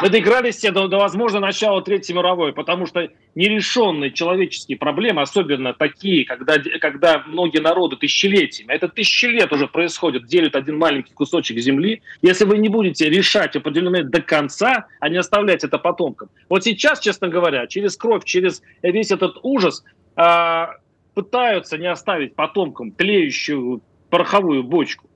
[0.03, 5.73] Мы доигрались все до, до возможно, начала Третьей мировой, потому что нерешенные человеческие проблемы, особенно
[5.73, 11.59] такие, когда, когда многие народы тысячелетиями, это тысячи лет уже происходит, делят один маленький кусочек
[11.59, 16.29] земли, если вы не будете решать определенные до конца, а не оставлять это потомкам.
[16.51, 19.83] Вот сейчас, честно говоря, через кровь, через весь этот ужас
[20.17, 20.67] э,
[21.15, 23.81] пытаются не оставить потомкам тлеющую
[24.11, 25.09] пороховую бочку.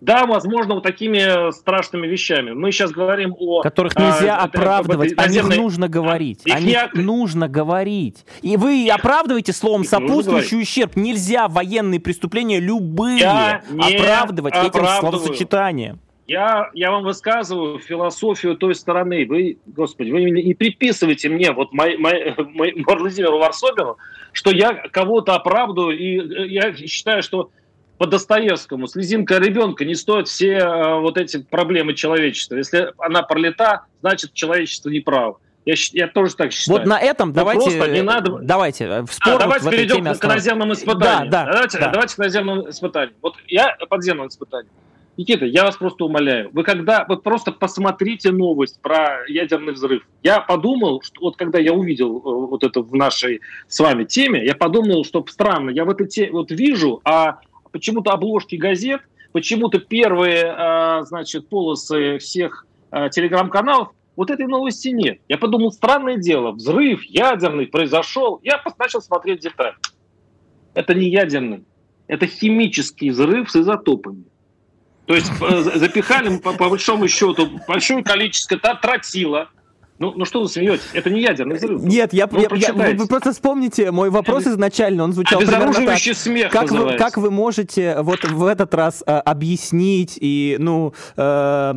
[0.00, 2.52] Да, возможно, вот такими страшными вещами.
[2.52, 3.62] Мы сейчас говорим о...
[3.62, 6.42] Которых нельзя а, оправдывать, о них нужно говорить.
[6.44, 7.02] Их о них не...
[7.02, 8.24] нужно говорить.
[8.42, 10.94] И вы оправдываете словом их сопутствующий ущерб.
[10.94, 16.00] Нельзя военные преступления любые Я оправдывать этим словосочетанием.
[16.28, 19.24] Я, я вам высказываю философию той стороны.
[19.26, 23.96] Вы, господи, вы не приписывайте мне, вот мой, мой, мой, Владимиру Варсобину,
[24.32, 27.50] что я кого-то оправдываю, и э, я считаю, что
[27.98, 32.56] по Достоевскому, слезинка ребенка не стоит все э, вот эти проблемы человечества.
[32.56, 35.40] Если она пролета, значит человечество не право.
[35.64, 36.78] Я, я тоже так считаю.
[36.78, 38.38] Вот на этом Но давайте, не надо...
[38.40, 41.28] давайте э, в а, давайте вот перейдем к, к наземным испытаниям.
[41.28, 41.90] Да, да, давайте, да.
[41.90, 43.16] давайте к наземным испытаниям.
[43.20, 44.72] Вот я подземным испытаниям.
[45.18, 46.48] Никита, я вас просто умоляю.
[46.52, 50.04] Вы когда, вы просто посмотрите новость про ядерный взрыв.
[50.22, 54.46] Я подумал, что вот когда я увидел э, вот это в нашей с вами теме,
[54.46, 59.02] я подумал, что странно, я в этой теме вот вижу, а почему-то обложки газет,
[59.32, 65.20] почему-то первые, а, значит, полосы всех а, телеграм-каналов, вот этой новости нет.
[65.28, 68.40] Я подумал, странное дело, взрыв ядерный произошел.
[68.42, 69.74] Я начал смотреть детали.
[70.74, 71.64] Это не ядерный,
[72.08, 74.24] это химический взрыв с изотопами.
[75.06, 79.50] То есть э, запихали по, по большому счету большое количество тротила,
[79.98, 80.88] ну, ну что вы смеетесь?
[80.92, 81.82] Это не ядерный взрыв.
[81.82, 85.98] Нет, я, ну, я, я, вы просто вспомните мой вопрос изначально, он звучал примерно так.
[85.98, 91.72] смех как вы, как вы можете вот в этот раз э, объяснить и, ну, э,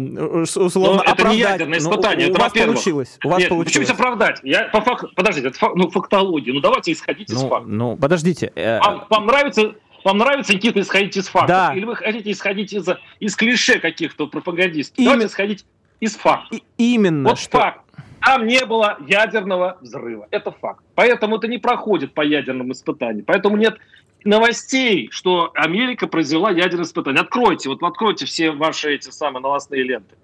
[0.56, 1.34] условно Но это оправдать?
[1.34, 3.20] не ядерное ну, испытание, ну, это у вас получилось.
[3.24, 3.88] У вас Нет, получилось.
[3.88, 4.40] почему оправдать?
[4.44, 6.54] Я, по факту, подождите, это фак, ну, фактология.
[6.54, 7.70] Ну, давайте исходить ну, из факта.
[7.70, 8.52] Ну, подождите.
[8.56, 8.80] Э...
[8.80, 11.50] Вам, вам нравится вам нравится, Никита, исходить из фактов?
[11.50, 11.74] Да.
[11.76, 12.88] Или вы хотите исходить из,
[13.20, 14.98] из клише каких-то пропагандистов?
[14.98, 15.12] Именно...
[15.12, 15.66] Давайте исходить
[16.00, 16.60] из фактов.
[16.78, 17.30] И, именно.
[17.30, 17.60] Вот что...
[17.60, 17.82] факт.
[18.22, 20.28] Там не было ядерного взрыва.
[20.32, 20.84] Это факт.
[20.96, 23.26] Поэтому это не проходит по ядерным испытаниям.
[23.26, 23.78] Поэтому нет
[24.24, 27.22] новостей, что Америка произвела ядерное испытание.
[27.22, 30.16] Откройте, вот откройте все ваши эти самые новостные ленты.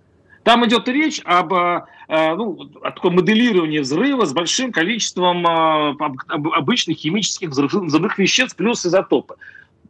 [0.44, 5.96] Там идет речь об, э, э, ну, о таком моделировании взрыва с большим количеством э,
[6.30, 9.36] обычных химических взрывных веществ плюс изотопы.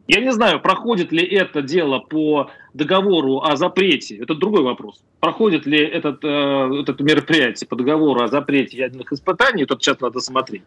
[0.08, 5.02] Я не знаю, проходит ли это дело по договору о запрете, это другой вопрос.
[5.20, 10.20] Проходит ли этот, э, это мероприятие по договору о запрете ядерных испытаний, это сейчас надо
[10.20, 10.62] смотреть.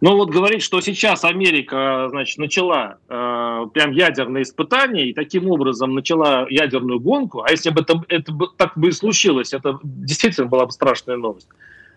[0.00, 5.94] Но вот говорить, что сейчас Америка значит, начала э, прям ядерные испытания и таким образом
[5.94, 10.66] начала ядерную гонку, а если бы это, это так бы и случилось, это действительно была
[10.66, 11.48] бы страшная новость.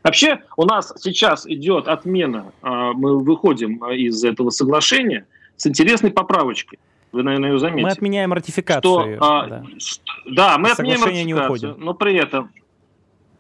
[0.02, 6.80] Вообще у нас сейчас идет отмена, э, мы выходим из этого соглашения– с интересной поправочкой.
[7.12, 7.84] Вы, наверное, ее заметили.
[7.84, 9.16] Мы отменяем ратификацию.
[9.16, 9.64] Что, а, да.
[9.78, 12.52] Что, да, мы отменяем ратификацию, но при этом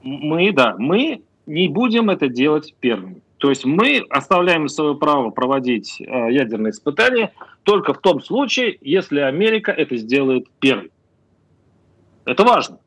[0.02, 3.22] мы, да, мы не будем это делать первыми.
[3.38, 9.20] То есть мы оставляем свое право проводить э, ядерные испытания только в том случае, если
[9.20, 10.92] Америка это сделает первой.
[12.24, 12.80] Это важно.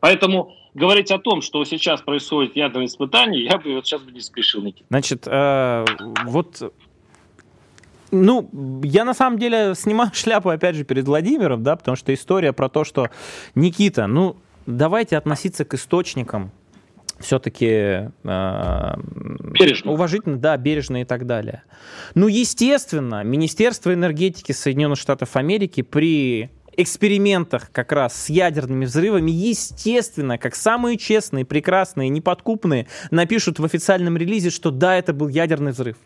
[0.00, 4.20] Поэтому говорить о том, что сейчас происходит ядерные испытания, я бы вот сейчас бы не
[4.20, 4.86] спешил, Никита.
[4.88, 5.84] Значит, э,
[6.24, 6.72] вот
[8.10, 8.50] ну,
[8.82, 12.68] я на самом деле снимаю шляпу, опять же, перед Владимиром, да, потому что история про
[12.68, 13.10] то, что
[13.54, 16.50] Никита, ну, давайте относиться к источникам
[17.18, 18.94] все-таки э,
[19.84, 21.62] уважительно, да, бережно и так далее.
[22.14, 30.36] Ну, естественно, Министерство энергетики Соединенных Штатов Америки при экспериментах как раз с ядерными взрывами, естественно,
[30.36, 35.96] как самые честные, прекрасные, неподкупные, напишут в официальном релизе, что да, это был ядерный взрыв.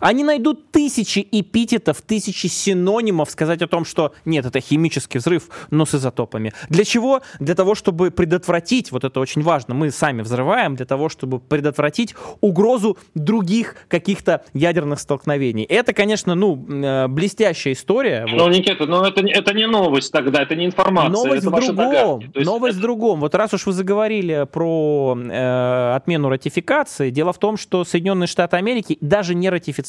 [0.00, 5.86] Они найдут тысячи эпитетов, тысячи синонимов сказать о том, что нет, это химический взрыв, но
[5.86, 6.52] с изотопами.
[6.68, 7.22] Для чего?
[7.40, 12.14] Для того, чтобы предотвратить, вот это очень важно, мы сами взрываем для того, чтобы предотвратить
[12.40, 15.64] угрозу других каких-то ядерных столкновений.
[15.64, 18.26] Это, конечно, ну, э, блестящая история.
[18.28, 18.56] Ну, вот.
[18.56, 21.10] Никита, но это, это не новость тогда, это не информация.
[21.10, 22.32] Новость это в другом.
[22.34, 22.78] Новость это...
[22.78, 23.20] в другом.
[23.20, 28.56] Вот раз уж вы заговорили про э, отмену ратификации, дело в том, что Соединенные Штаты
[28.56, 29.87] Америки даже не ратифицировали.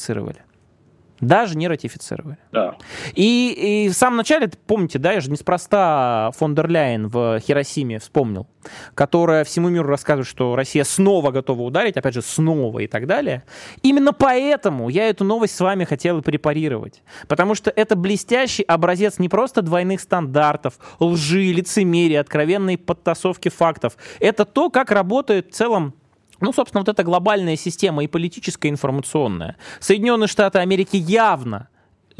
[1.20, 2.38] Даже не ратифицировали.
[2.50, 2.76] Да.
[3.14, 7.98] И, и в самом начале, помните, да, я же неспроста фон дер Ляйен в Хиросиме
[7.98, 8.46] вспомнил,
[8.94, 13.42] которая всему миру рассказывает, что Россия снова готова ударить, опять же, снова и так далее.
[13.82, 17.02] Именно поэтому я эту новость с вами хотел препарировать.
[17.28, 23.98] Потому что это блестящий образец не просто двойных стандартов, лжи, лицемерия, откровенной подтасовки фактов.
[24.20, 25.94] Это то, как работает в целом
[26.40, 29.56] ну, собственно, вот эта глобальная система и политическая, и информационная.
[29.80, 31.68] Соединенные Штаты Америки явно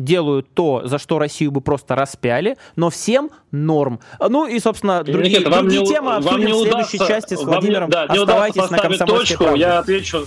[0.01, 4.01] делают то, за что Россию бы просто распяли, но всем норм.
[4.19, 7.89] Ну и, собственно, другие, Никита, другие не, темы обсудим в следующей удастся, части с Владимиром.
[7.89, 9.61] Не, да, не Оставайтесь на комсомольской точку, правде.
[9.61, 10.27] Я отвечу.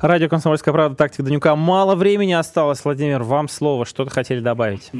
[0.00, 1.56] Радио «Комсомольская правда», «Тактика Данюка».
[1.56, 3.86] Мало времени осталось, Владимир, вам слово.
[3.86, 4.90] Что-то хотели добавить?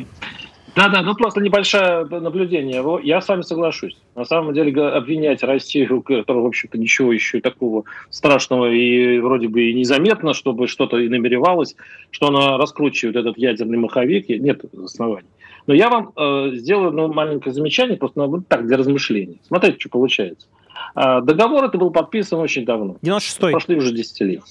[0.74, 2.82] Да-да, ну просто небольшое наблюдение.
[3.03, 3.97] Я с вами соглашусь.
[4.14, 9.70] На самом деле обвинять Россию, которая, в общем-то, ничего еще такого страшного и вроде бы
[9.70, 11.76] и незаметно, чтобы что-то и намеревалось,
[12.11, 15.28] что она раскручивает этот ядерный маховик, нет оснований.
[15.66, 19.40] Но я вам э, сделаю ну, маленькое замечание, просто ну, вот так, для размышлений.
[19.47, 20.47] Смотрите, что получается.
[20.94, 22.97] Э, договор это был подписан очень давно.
[23.03, 23.51] 96-й.
[23.51, 24.42] Прошли уже десятилетия.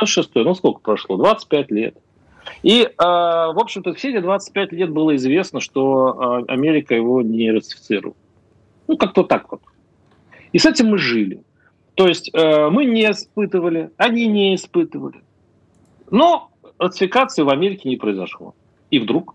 [0.00, 1.16] 96 ну сколько прошло?
[1.16, 1.96] 25 лет.
[2.62, 7.50] И, э, в общем-то, все эти 25 лет было известно, что э, Америка его не
[7.50, 8.16] ратифицировала.
[8.88, 9.60] Ну, как-то так вот.
[10.52, 11.42] И с этим мы жили.
[11.94, 15.22] То есть э, мы не испытывали, они не испытывали.
[16.10, 18.54] Но ратификации в Америке не произошло.
[18.90, 19.34] И вдруг,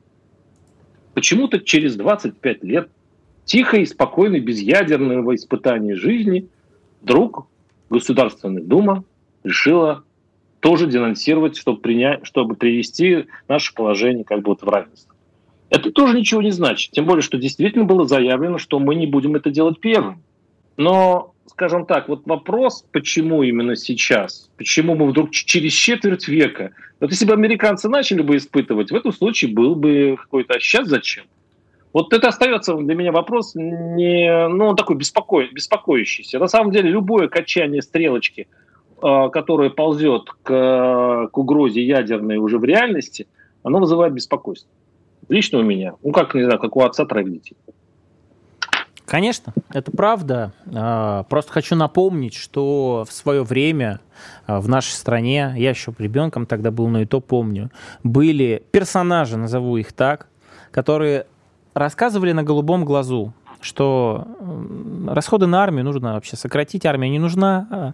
[1.14, 2.90] почему-то через 25 лет,
[3.46, 6.48] тихо и спокойно, без ядерного испытания жизни,
[7.02, 7.48] вдруг
[7.90, 9.04] Государственная Дума
[9.44, 10.04] решила
[10.62, 15.14] тоже денонсировать, чтобы, принять, чтобы привести наше положение как бы вот в равенство.
[15.70, 16.92] Это тоже ничего не значит.
[16.92, 20.22] Тем более, что действительно было заявлено, что мы не будем это делать первым.
[20.78, 27.12] Но, скажем так, вот вопрос, почему именно сейчас, почему мы вдруг через четверть века, вот
[27.12, 31.26] если бы американцы начали бы испытывать, в этом случае был бы какой-то, а сейчас зачем?
[31.94, 35.44] Вот это остается для меня вопрос не, ну, такой беспоко...
[35.52, 36.40] беспокоящийся.
[36.40, 38.48] На самом деле любое качание стрелочки–
[39.02, 43.28] которое ползет к, к угрозе ядерной уже в реальности,
[43.64, 44.70] оно вызывает беспокойство.
[45.30, 45.94] Лично у меня.
[46.04, 47.42] Ну, как, не знаю, как у отца троих.
[49.06, 50.54] Конечно, это правда.
[50.74, 54.00] А, просто хочу напомнить, что в свое время
[54.48, 57.72] а, в нашей стране, я еще ребенком тогда был, но и то помню,
[58.04, 60.28] были персонажи, назову их так,
[60.72, 61.28] которые
[61.74, 64.28] рассказывали на голубом глазу что
[65.08, 67.68] расходы на армию нужно вообще сократить, армия не нужна.
[67.70, 67.94] А,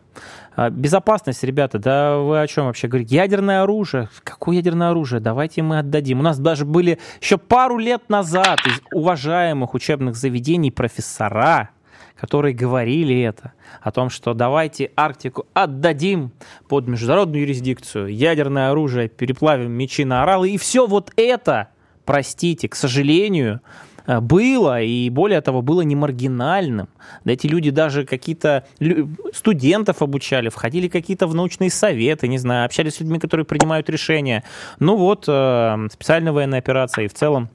[0.55, 3.15] а безопасность, ребята, да вы о чем вообще говорите?
[3.15, 4.09] Ядерное оружие.
[4.23, 5.19] Какое ядерное оружие?
[5.19, 6.19] Давайте мы отдадим.
[6.19, 11.69] У нас даже были еще пару лет назад из уважаемых учебных заведений профессора,
[12.15, 16.31] которые говорили это, о том, что давайте Арктику отдадим
[16.67, 21.69] под международную юрисдикцию, ядерное оружие, переплавим мечи на оралы, и все вот это,
[22.05, 23.61] простите, к сожалению,
[24.07, 26.87] было, и более того, было не маргинальным.
[27.25, 28.65] Да эти люди даже какие-то
[29.33, 34.43] студентов обучали, входили какие-то в научные советы, не знаю, общались с людьми, которые принимают решения.
[34.79, 37.49] Ну вот, э, специальная военная операция и в целом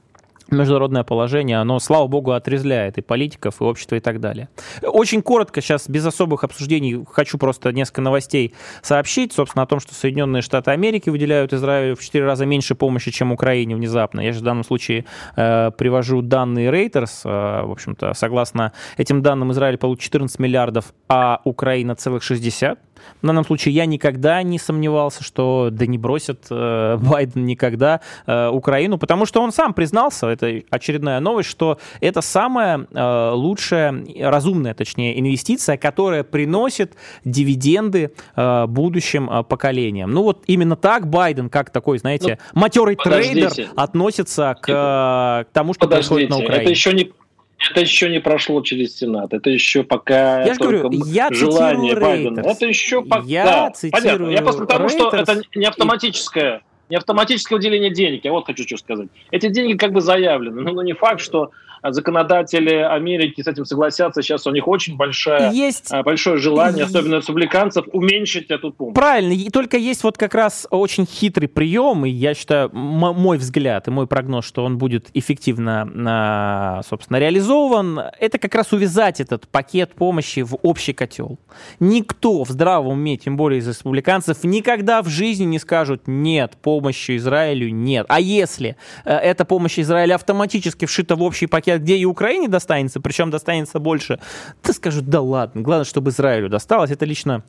[0.51, 4.49] международное положение, оно, слава богу, отрезляет и политиков, и общество, и так далее.
[4.81, 9.93] Очень коротко сейчас, без особых обсуждений, хочу просто несколько новостей сообщить, собственно, о том, что
[9.93, 14.21] Соединенные Штаты Америки выделяют Израилю в 4 раза меньше помощи, чем Украине внезапно.
[14.21, 17.21] Я же в данном случае э, привожу данные Reuters.
[17.23, 22.79] Э, в общем-то, согласно этим данным, Израиль получит 14 миллиардов, а Украина целых 60.
[23.21, 28.49] В данном случае я никогда не сомневался, что да не бросит э, Байден никогда э,
[28.49, 34.73] Украину, потому что он сам признался, это очередная новость, что это самая э, лучшая, разумная,
[34.73, 36.93] точнее, инвестиция, которая приносит
[37.25, 40.11] дивиденды э, будущим э, поколениям.
[40.11, 45.53] Ну вот именно так Байден, как такой, знаете, ну, матерый трейдер, относится к, э, к
[45.53, 46.63] тому, что подождите, происходит на Украине.
[46.63, 47.11] Это еще не
[47.71, 49.33] это еще не прошло через Сенат.
[49.33, 52.41] Это еще пока я говорю, я желание Байдена.
[52.41, 53.23] Это еще пока.
[53.25, 54.27] Я да, цитирую понятно.
[54.31, 58.25] Я просто потому, что это не автоматическое, не автоматическое выделение денег.
[58.25, 59.09] Я вот хочу что сказать.
[59.31, 61.51] Эти деньги как бы заявлены, но не факт, что
[61.91, 64.21] законодатели Америки с этим согласятся.
[64.21, 65.91] Сейчас у них очень большая, есть...
[65.91, 68.95] А, большое желание, особенно республиканцев, уменьшить эту помощь.
[68.95, 69.33] Правильно.
[69.33, 73.91] И только есть вот как раз очень хитрый прием, и я считаю, мой взгляд и
[73.91, 79.93] мой прогноз, что он будет эффективно, а, собственно, реализован, это как раз увязать этот пакет
[79.93, 81.39] помощи в общий котел.
[81.79, 87.17] Никто в здравом уме, тем более из республиканцев, никогда в жизни не скажут «нет, помощи
[87.17, 88.05] Израилю нет».
[88.09, 88.75] А если
[89.05, 93.79] э, эта помощь Израилю автоматически вшита в общий пакет где и Украине достанется, причем достанется
[93.79, 94.19] больше,
[94.61, 96.91] то скажу, да ладно, главное, чтобы Израилю досталось.
[96.91, 97.43] Это лично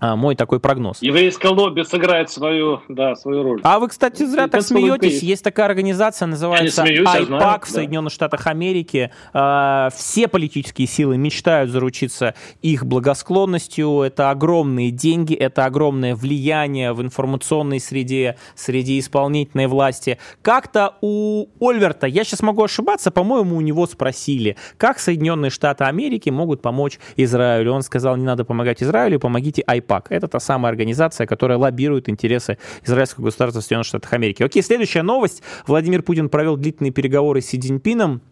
[0.00, 0.98] а, мой такой прогноз.
[1.00, 3.60] Еврейское лобби сыграет свою, да, свою роль.
[3.62, 5.12] А вы, кстати, зря так смеетесь.
[5.12, 5.22] Есть.
[5.22, 8.14] есть такая организация, называется смеюсь, IPAC знаю, в Соединенных да.
[8.14, 9.10] Штатах Америки.
[9.32, 14.02] А, все политические силы мечтают заручиться их благосклонностью.
[14.02, 20.18] Это огромные деньги, это огромное влияние в информационной среде, среди исполнительной власти.
[20.42, 26.30] Как-то у Ольверта, я сейчас могу ошибаться, по-моему, у него спросили, как Соединенные Штаты Америки
[26.30, 27.72] могут помочь Израилю.
[27.72, 29.83] Он сказал, не надо помогать Израилю, помогите IPAC.
[29.84, 30.06] АйПАК.
[30.10, 34.42] Это та самая организация, которая лоббирует интересы израильского государства в Соединенных Штатах Америки.
[34.42, 35.42] Окей, следующая новость.
[35.66, 38.22] Владимир Путин провел длительные переговоры с Си Цзиньпином.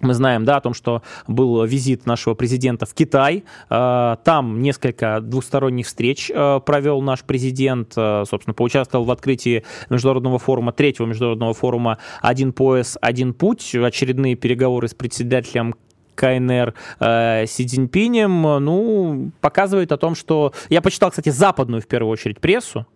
[0.00, 3.44] Мы знаем, да, о том, что был визит нашего президента в Китай.
[3.70, 7.94] Э, там несколько двусторонних встреч э, провел наш президент.
[7.96, 13.74] Э, собственно, поучаствовал в открытии международного форума, третьего международного форума «Один пояс, один путь».
[13.74, 15.74] Очередные переговоры с председателем
[16.16, 20.52] КНР э, Си Цзиньпинем, ну, показывает о том, что...
[20.68, 22.86] Я почитал, кстати, западную, в первую очередь, прессу,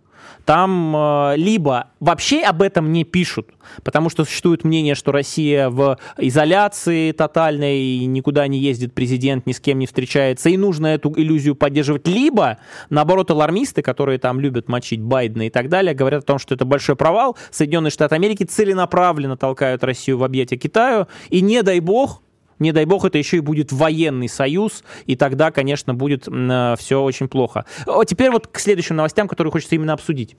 [0.45, 3.51] там э, либо вообще об этом не пишут,
[3.85, 9.61] потому что существует мнение, что Россия в изоляции тотальной, никуда не ездит президент, ни с
[9.61, 12.07] кем не встречается, и нужно эту иллюзию поддерживать.
[12.07, 12.59] Либо,
[12.89, 16.65] наоборот, алармисты, которые там любят мочить Байдена и так далее, говорят о том, что это
[16.65, 17.37] большой провал.
[17.51, 22.23] Соединенные Штаты Америки целенаправленно толкают Россию в объятия Китаю, и не дай бог,
[22.61, 27.03] не дай бог, это еще и будет военный союз, и тогда, конечно, будет э, все
[27.03, 27.65] очень плохо.
[28.07, 30.37] Теперь вот к следующим новостям, которые хочется именно обсудить.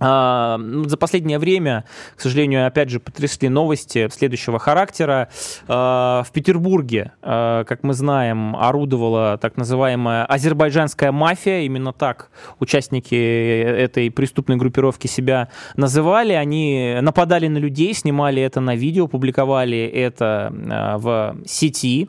[0.00, 1.84] А, ну, за последнее время,
[2.16, 5.28] к сожалению, опять же, потрясли новости следующего характера.
[5.68, 11.60] А, в Петербурге, а, как мы знаем, орудовала так называемая азербайджанская мафия.
[11.60, 16.32] Именно так участники этой преступной группировки себя называли.
[16.32, 20.52] Они нападали на людей, снимали это на видео, публиковали это
[20.98, 22.08] в сети.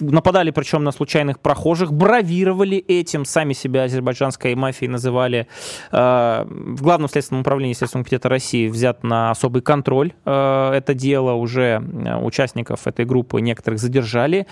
[0.00, 5.46] Нападали причем на случайных прохожих, бравировали этим, сами себя азербайджанской мафией называли.
[5.92, 11.32] В главном Главном следственном управлении Следственного комитета России взят на особый контроль э, это дело.
[11.32, 14.46] Уже э, участников этой группы некоторых задержали.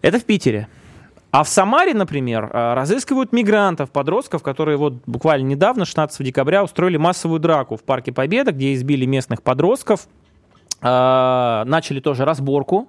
[0.00, 0.68] Это в Питере.
[1.32, 6.98] А в Самаре, например, э, разыскивают мигрантов, подростков, которые вот буквально недавно, 16 декабря, устроили
[6.98, 10.06] массовую драку в Парке Победы, где избили местных подростков.
[10.82, 12.88] Начали тоже разборку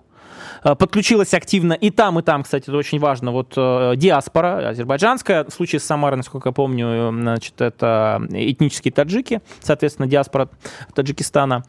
[0.62, 1.74] подключилась активно.
[1.74, 5.84] И там, и там, кстати, это очень важно, вот э, диаспора азербайджанская, в случае с
[5.84, 10.50] Самарой, насколько я помню, э, значит, это этнические таджики, соответственно, диаспора
[10.94, 11.64] Таджикистана.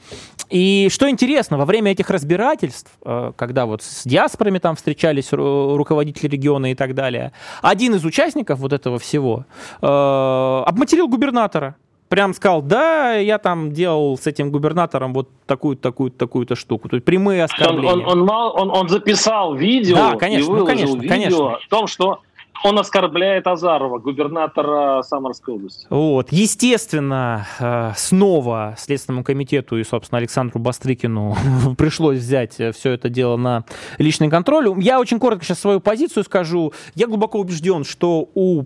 [0.51, 2.91] И что интересно, во время этих разбирательств,
[3.37, 7.33] когда вот с диаспорами там встречались руководители региона и так далее,
[7.63, 9.47] один из участников вот этого всего
[9.81, 11.77] обматерил губернатора
[12.13, 16.91] прям сказал, да, я там делал с этим губернатором вот такую-то, такую-то, такую-то штуку.
[16.91, 18.07] То есть прямые оскорбления.
[18.07, 21.55] Он, он, он, он записал видео да, конечно, и ну, ну, конечно, видео конечно.
[21.55, 22.21] о том, что
[22.65, 25.87] он оскорбляет Азарова, губернатора Самарской области.
[25.89, 26.31] Вот.
[26.31, 31.35] Естественно, э, снова Следственному комитету и, собственно, Александру Бастрыкину
[31.79, 33.65] пришлось взять э, все это дело на
[33.97, 34.71] личный контроль.
[34.83, 36.75] Я очень коротко сейчас свою позицию скажу.
[36.95, 38.65] Я глубоко убежден, что у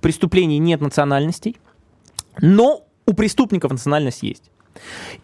[0.00, 1.56] преступлений нет национальностей.
[2.40, 4.50] Но у преступников национальность есть.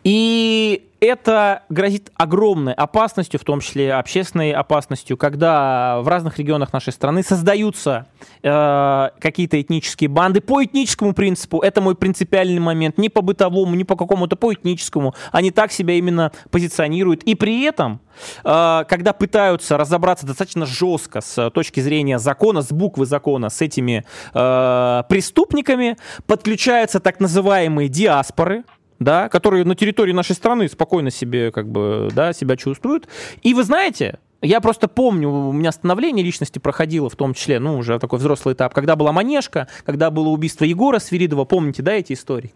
[0.04, 6.92] И это грозит огромной опасностью, в том числе общественной опасностью, когда в разных регионах нашей
[6.92, 8.06] страны создаются
[8.42, 11.60] э, какие-то этнические банды по этническому принципу.
[11.60, 12.98] Это мой принципиальный момент.
[12.98, 15.14] Не по бытовому, не по какому-то, по этническому.
[15.32, 17.22] Они так себя именно позиционируют.
[17.22, 18.00] И при этом,
[18.44, 24.04] э, когда пытаются разобраться достаточно жестко с точки зрения закона, с буквы закона, с этими
[24.34, 25.96] э, преступниками,
[26.26, 28.64] подключаются так называемые диаспоры,
[29.00, 33.08] да, которые на территории нашей страны спокойно себе, как бы, да, себя чувствуют.
[33.42, 37.76] И вы знаете, я просто помню, у меня становление личности проходило, в том числе, ну,
[37.78, 42.12] уже такой взрослый этап, когда была Манежка, когда было убийство Егора Свиридова, помните, да, эти
[42.12, 42.54] истории?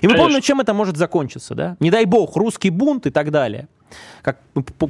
[0.00, 1.76] И мы помним, чем это может закончиться, да?
[1.80, 3.68] Не дай бог, русский бунт и так далее
[4.22, 4.38] как,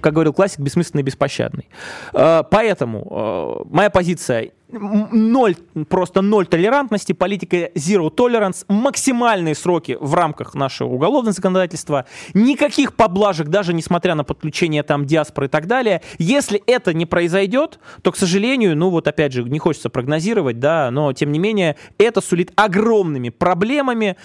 [0.01, 1.69] как говорил классик, бессмысленный и беспощадный.
[2.13, 5.57] Э, поэтому э, моя позиция ноль,
[5.89, 13.49] просто ноль толерантности, политика zero tolerance, максимальные сроки в рамках нашего уголовного законодательства, никаких поблажек,
[13.49, 16.03] даже несмотря на подключение там диаспоры и так далее.
[16.19, 20.91] Если это не произойдет, то, к сожалению, ну вот опять же, не хочется прогнозировать, да,
[20.91, 24.17] но тем не менее, это сулит огромными проблемами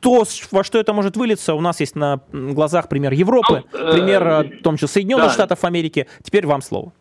[0.00, 4.26] то, во что это может вылиться, у нас есть на глазах пример Европы, ну, пример,
[4.26, 5.32] э, в том числе Соединенных да.
[5.32, 6.06] Штатов Америки.
[6.22, 6.92] Теперь вам слово.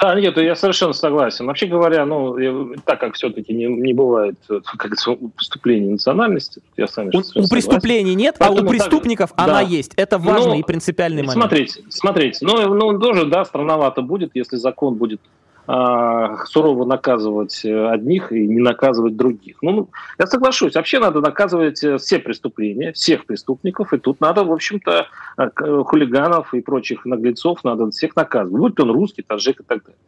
[0.00, 1.46] Да, нет, я совершенно согласен.
[1.46, 4.90] Вообще говоря, ну, так как все-таки не, не бывает как
[5.36, 9.54] преступлений национальности, я с вами У, у преступлений нет, Поэтому а у преступников так, она
[9.54, 9.60] да.
[9.60, 9.92] есть.
[9.96, 11.32] Это важный ну, и принципиальный момент.
[11.32, 15.30] Смотрите, смотрите, ну, ну тоже, да, странновато будет, если закон будет а,
[15.66, 19.58] сурово наказывать э, одних и не наказывать других.
[19.62, 19.88] Ну, ну,
[20.18, 25.06] я соглашусь, вообще надо наказывать э, все преступления, всех преступников, и тут надо, в общем-то,
[25.36, 29.98] э, хулиганов и прочих наглецов надо всех наказывать, будь он русский, таджик и так далее.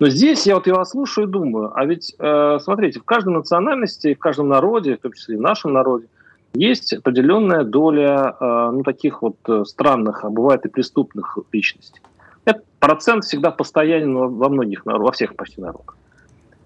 [0.00, 2.16] Но здесь я вот вас слушаю и думаю, а ведь,
[2.62, 6.06] смотрите, в каждой национальности, в каждом народе, в том числе и в нашем народе,
[6.52, 9.36] есть определенная доля ну, таких вот
[9.68, 12.00] странных, а бывает и преступных личностей.
[12.44, 15.96] Этот процент всегда постоянен во многих во всех почти народах.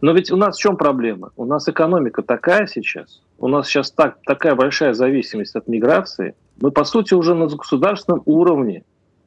[0.01, 1.31] Но ведь у нас в чем проблема?
[1.37, 6.35] У нас экономика такая сейчас, у нас сейчас так, такая большая зависимость от миграции.
[6.61, 8.85] Мы, по сути, уже на государственном уровне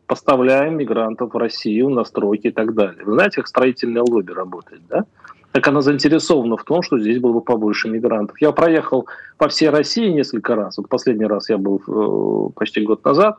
[0.07, 3.03] поставляем мигрантов в Россию на стройки и так далее.
[3.05, 5.05] Вы знаете, как строительное лобби работает, да?
[5.51, 8.39] Так она заинтересована в том, что здесь было бы побольше мигрантов.
[8.39, 10.77] Я проехал по всей России несколько раз.
[10.77, 13.37] Вот последний раз я был э, почти год назад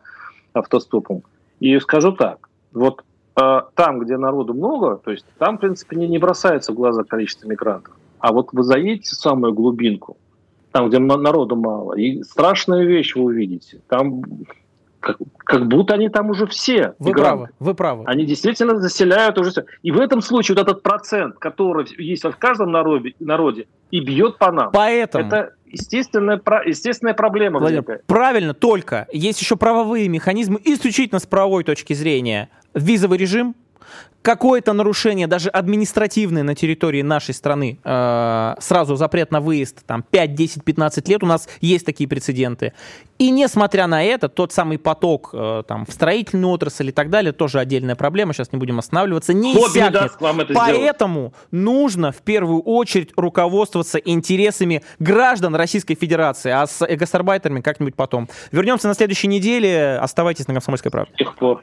[0.53, 1.23] автостопом.
[1.61, 3.05] И скажу так, вот
[3.41, 7.05] э, там, где народу много, то есть там, в принципе, не, не бросается в глаза
[7.05, 7.95] количество мигрантов.
[8.19, 10.17] А вот вы заедете в самую глубинку,
[10.71, 13.81] там, где народу мало, и страшную вещь вы увидите.
[13.89, 14.23] Там
[15.03, 16.95] как, как будто они там уже все.
[16.99, 17.23] Вы мигранты.
[17.23, 18.05] правы, вы правы.
[18.07, 19.65] Они действительно заселяют уже все.
[19.83, 24.39] И в этом случае вот этот процент, который есть в каждом народе, народе и бьет
[24.39, 24.71] по нам.
[24.73, 25.27] Поэтому...
[25.27, 27.59] Это естественная, естественная проблема.
[27.59, 32.49] Владимир, правильно, только есть еще правовые механизмы исключительно с правовой точки зрения.
[32.75, 33.55] Визовый режим,
[34.23, 40.35] какое-то нарушение, даже административное на территории нашей страны, э, сразу запрет на выезд, там 5,
[40.35, 42.73] 10, 15 лет, у нас есть такие прецеденты.
[43.19, 47.33] И несмотря на это, тот самый поток э, там, в строительную отрасль и так далее,
[47.33, 50.21] тоже отдельная проблема, сейчас не будем останавливаться, не Хобби иссякнет.
[50.21, 51.35] Не вам это Поэтому сделать.
[51.51, 58.29] нужно в первую очередь руководствоваться интересами граждан Российской Федерации, а с гастарбайтерами как-нибудь потом.
[58.53, 59.99] Вернемся на следующей неделе.
[60.01, 61.13] Оставайтесь на «Комсомольской правде».
[61.15, 61.63] С тех пор.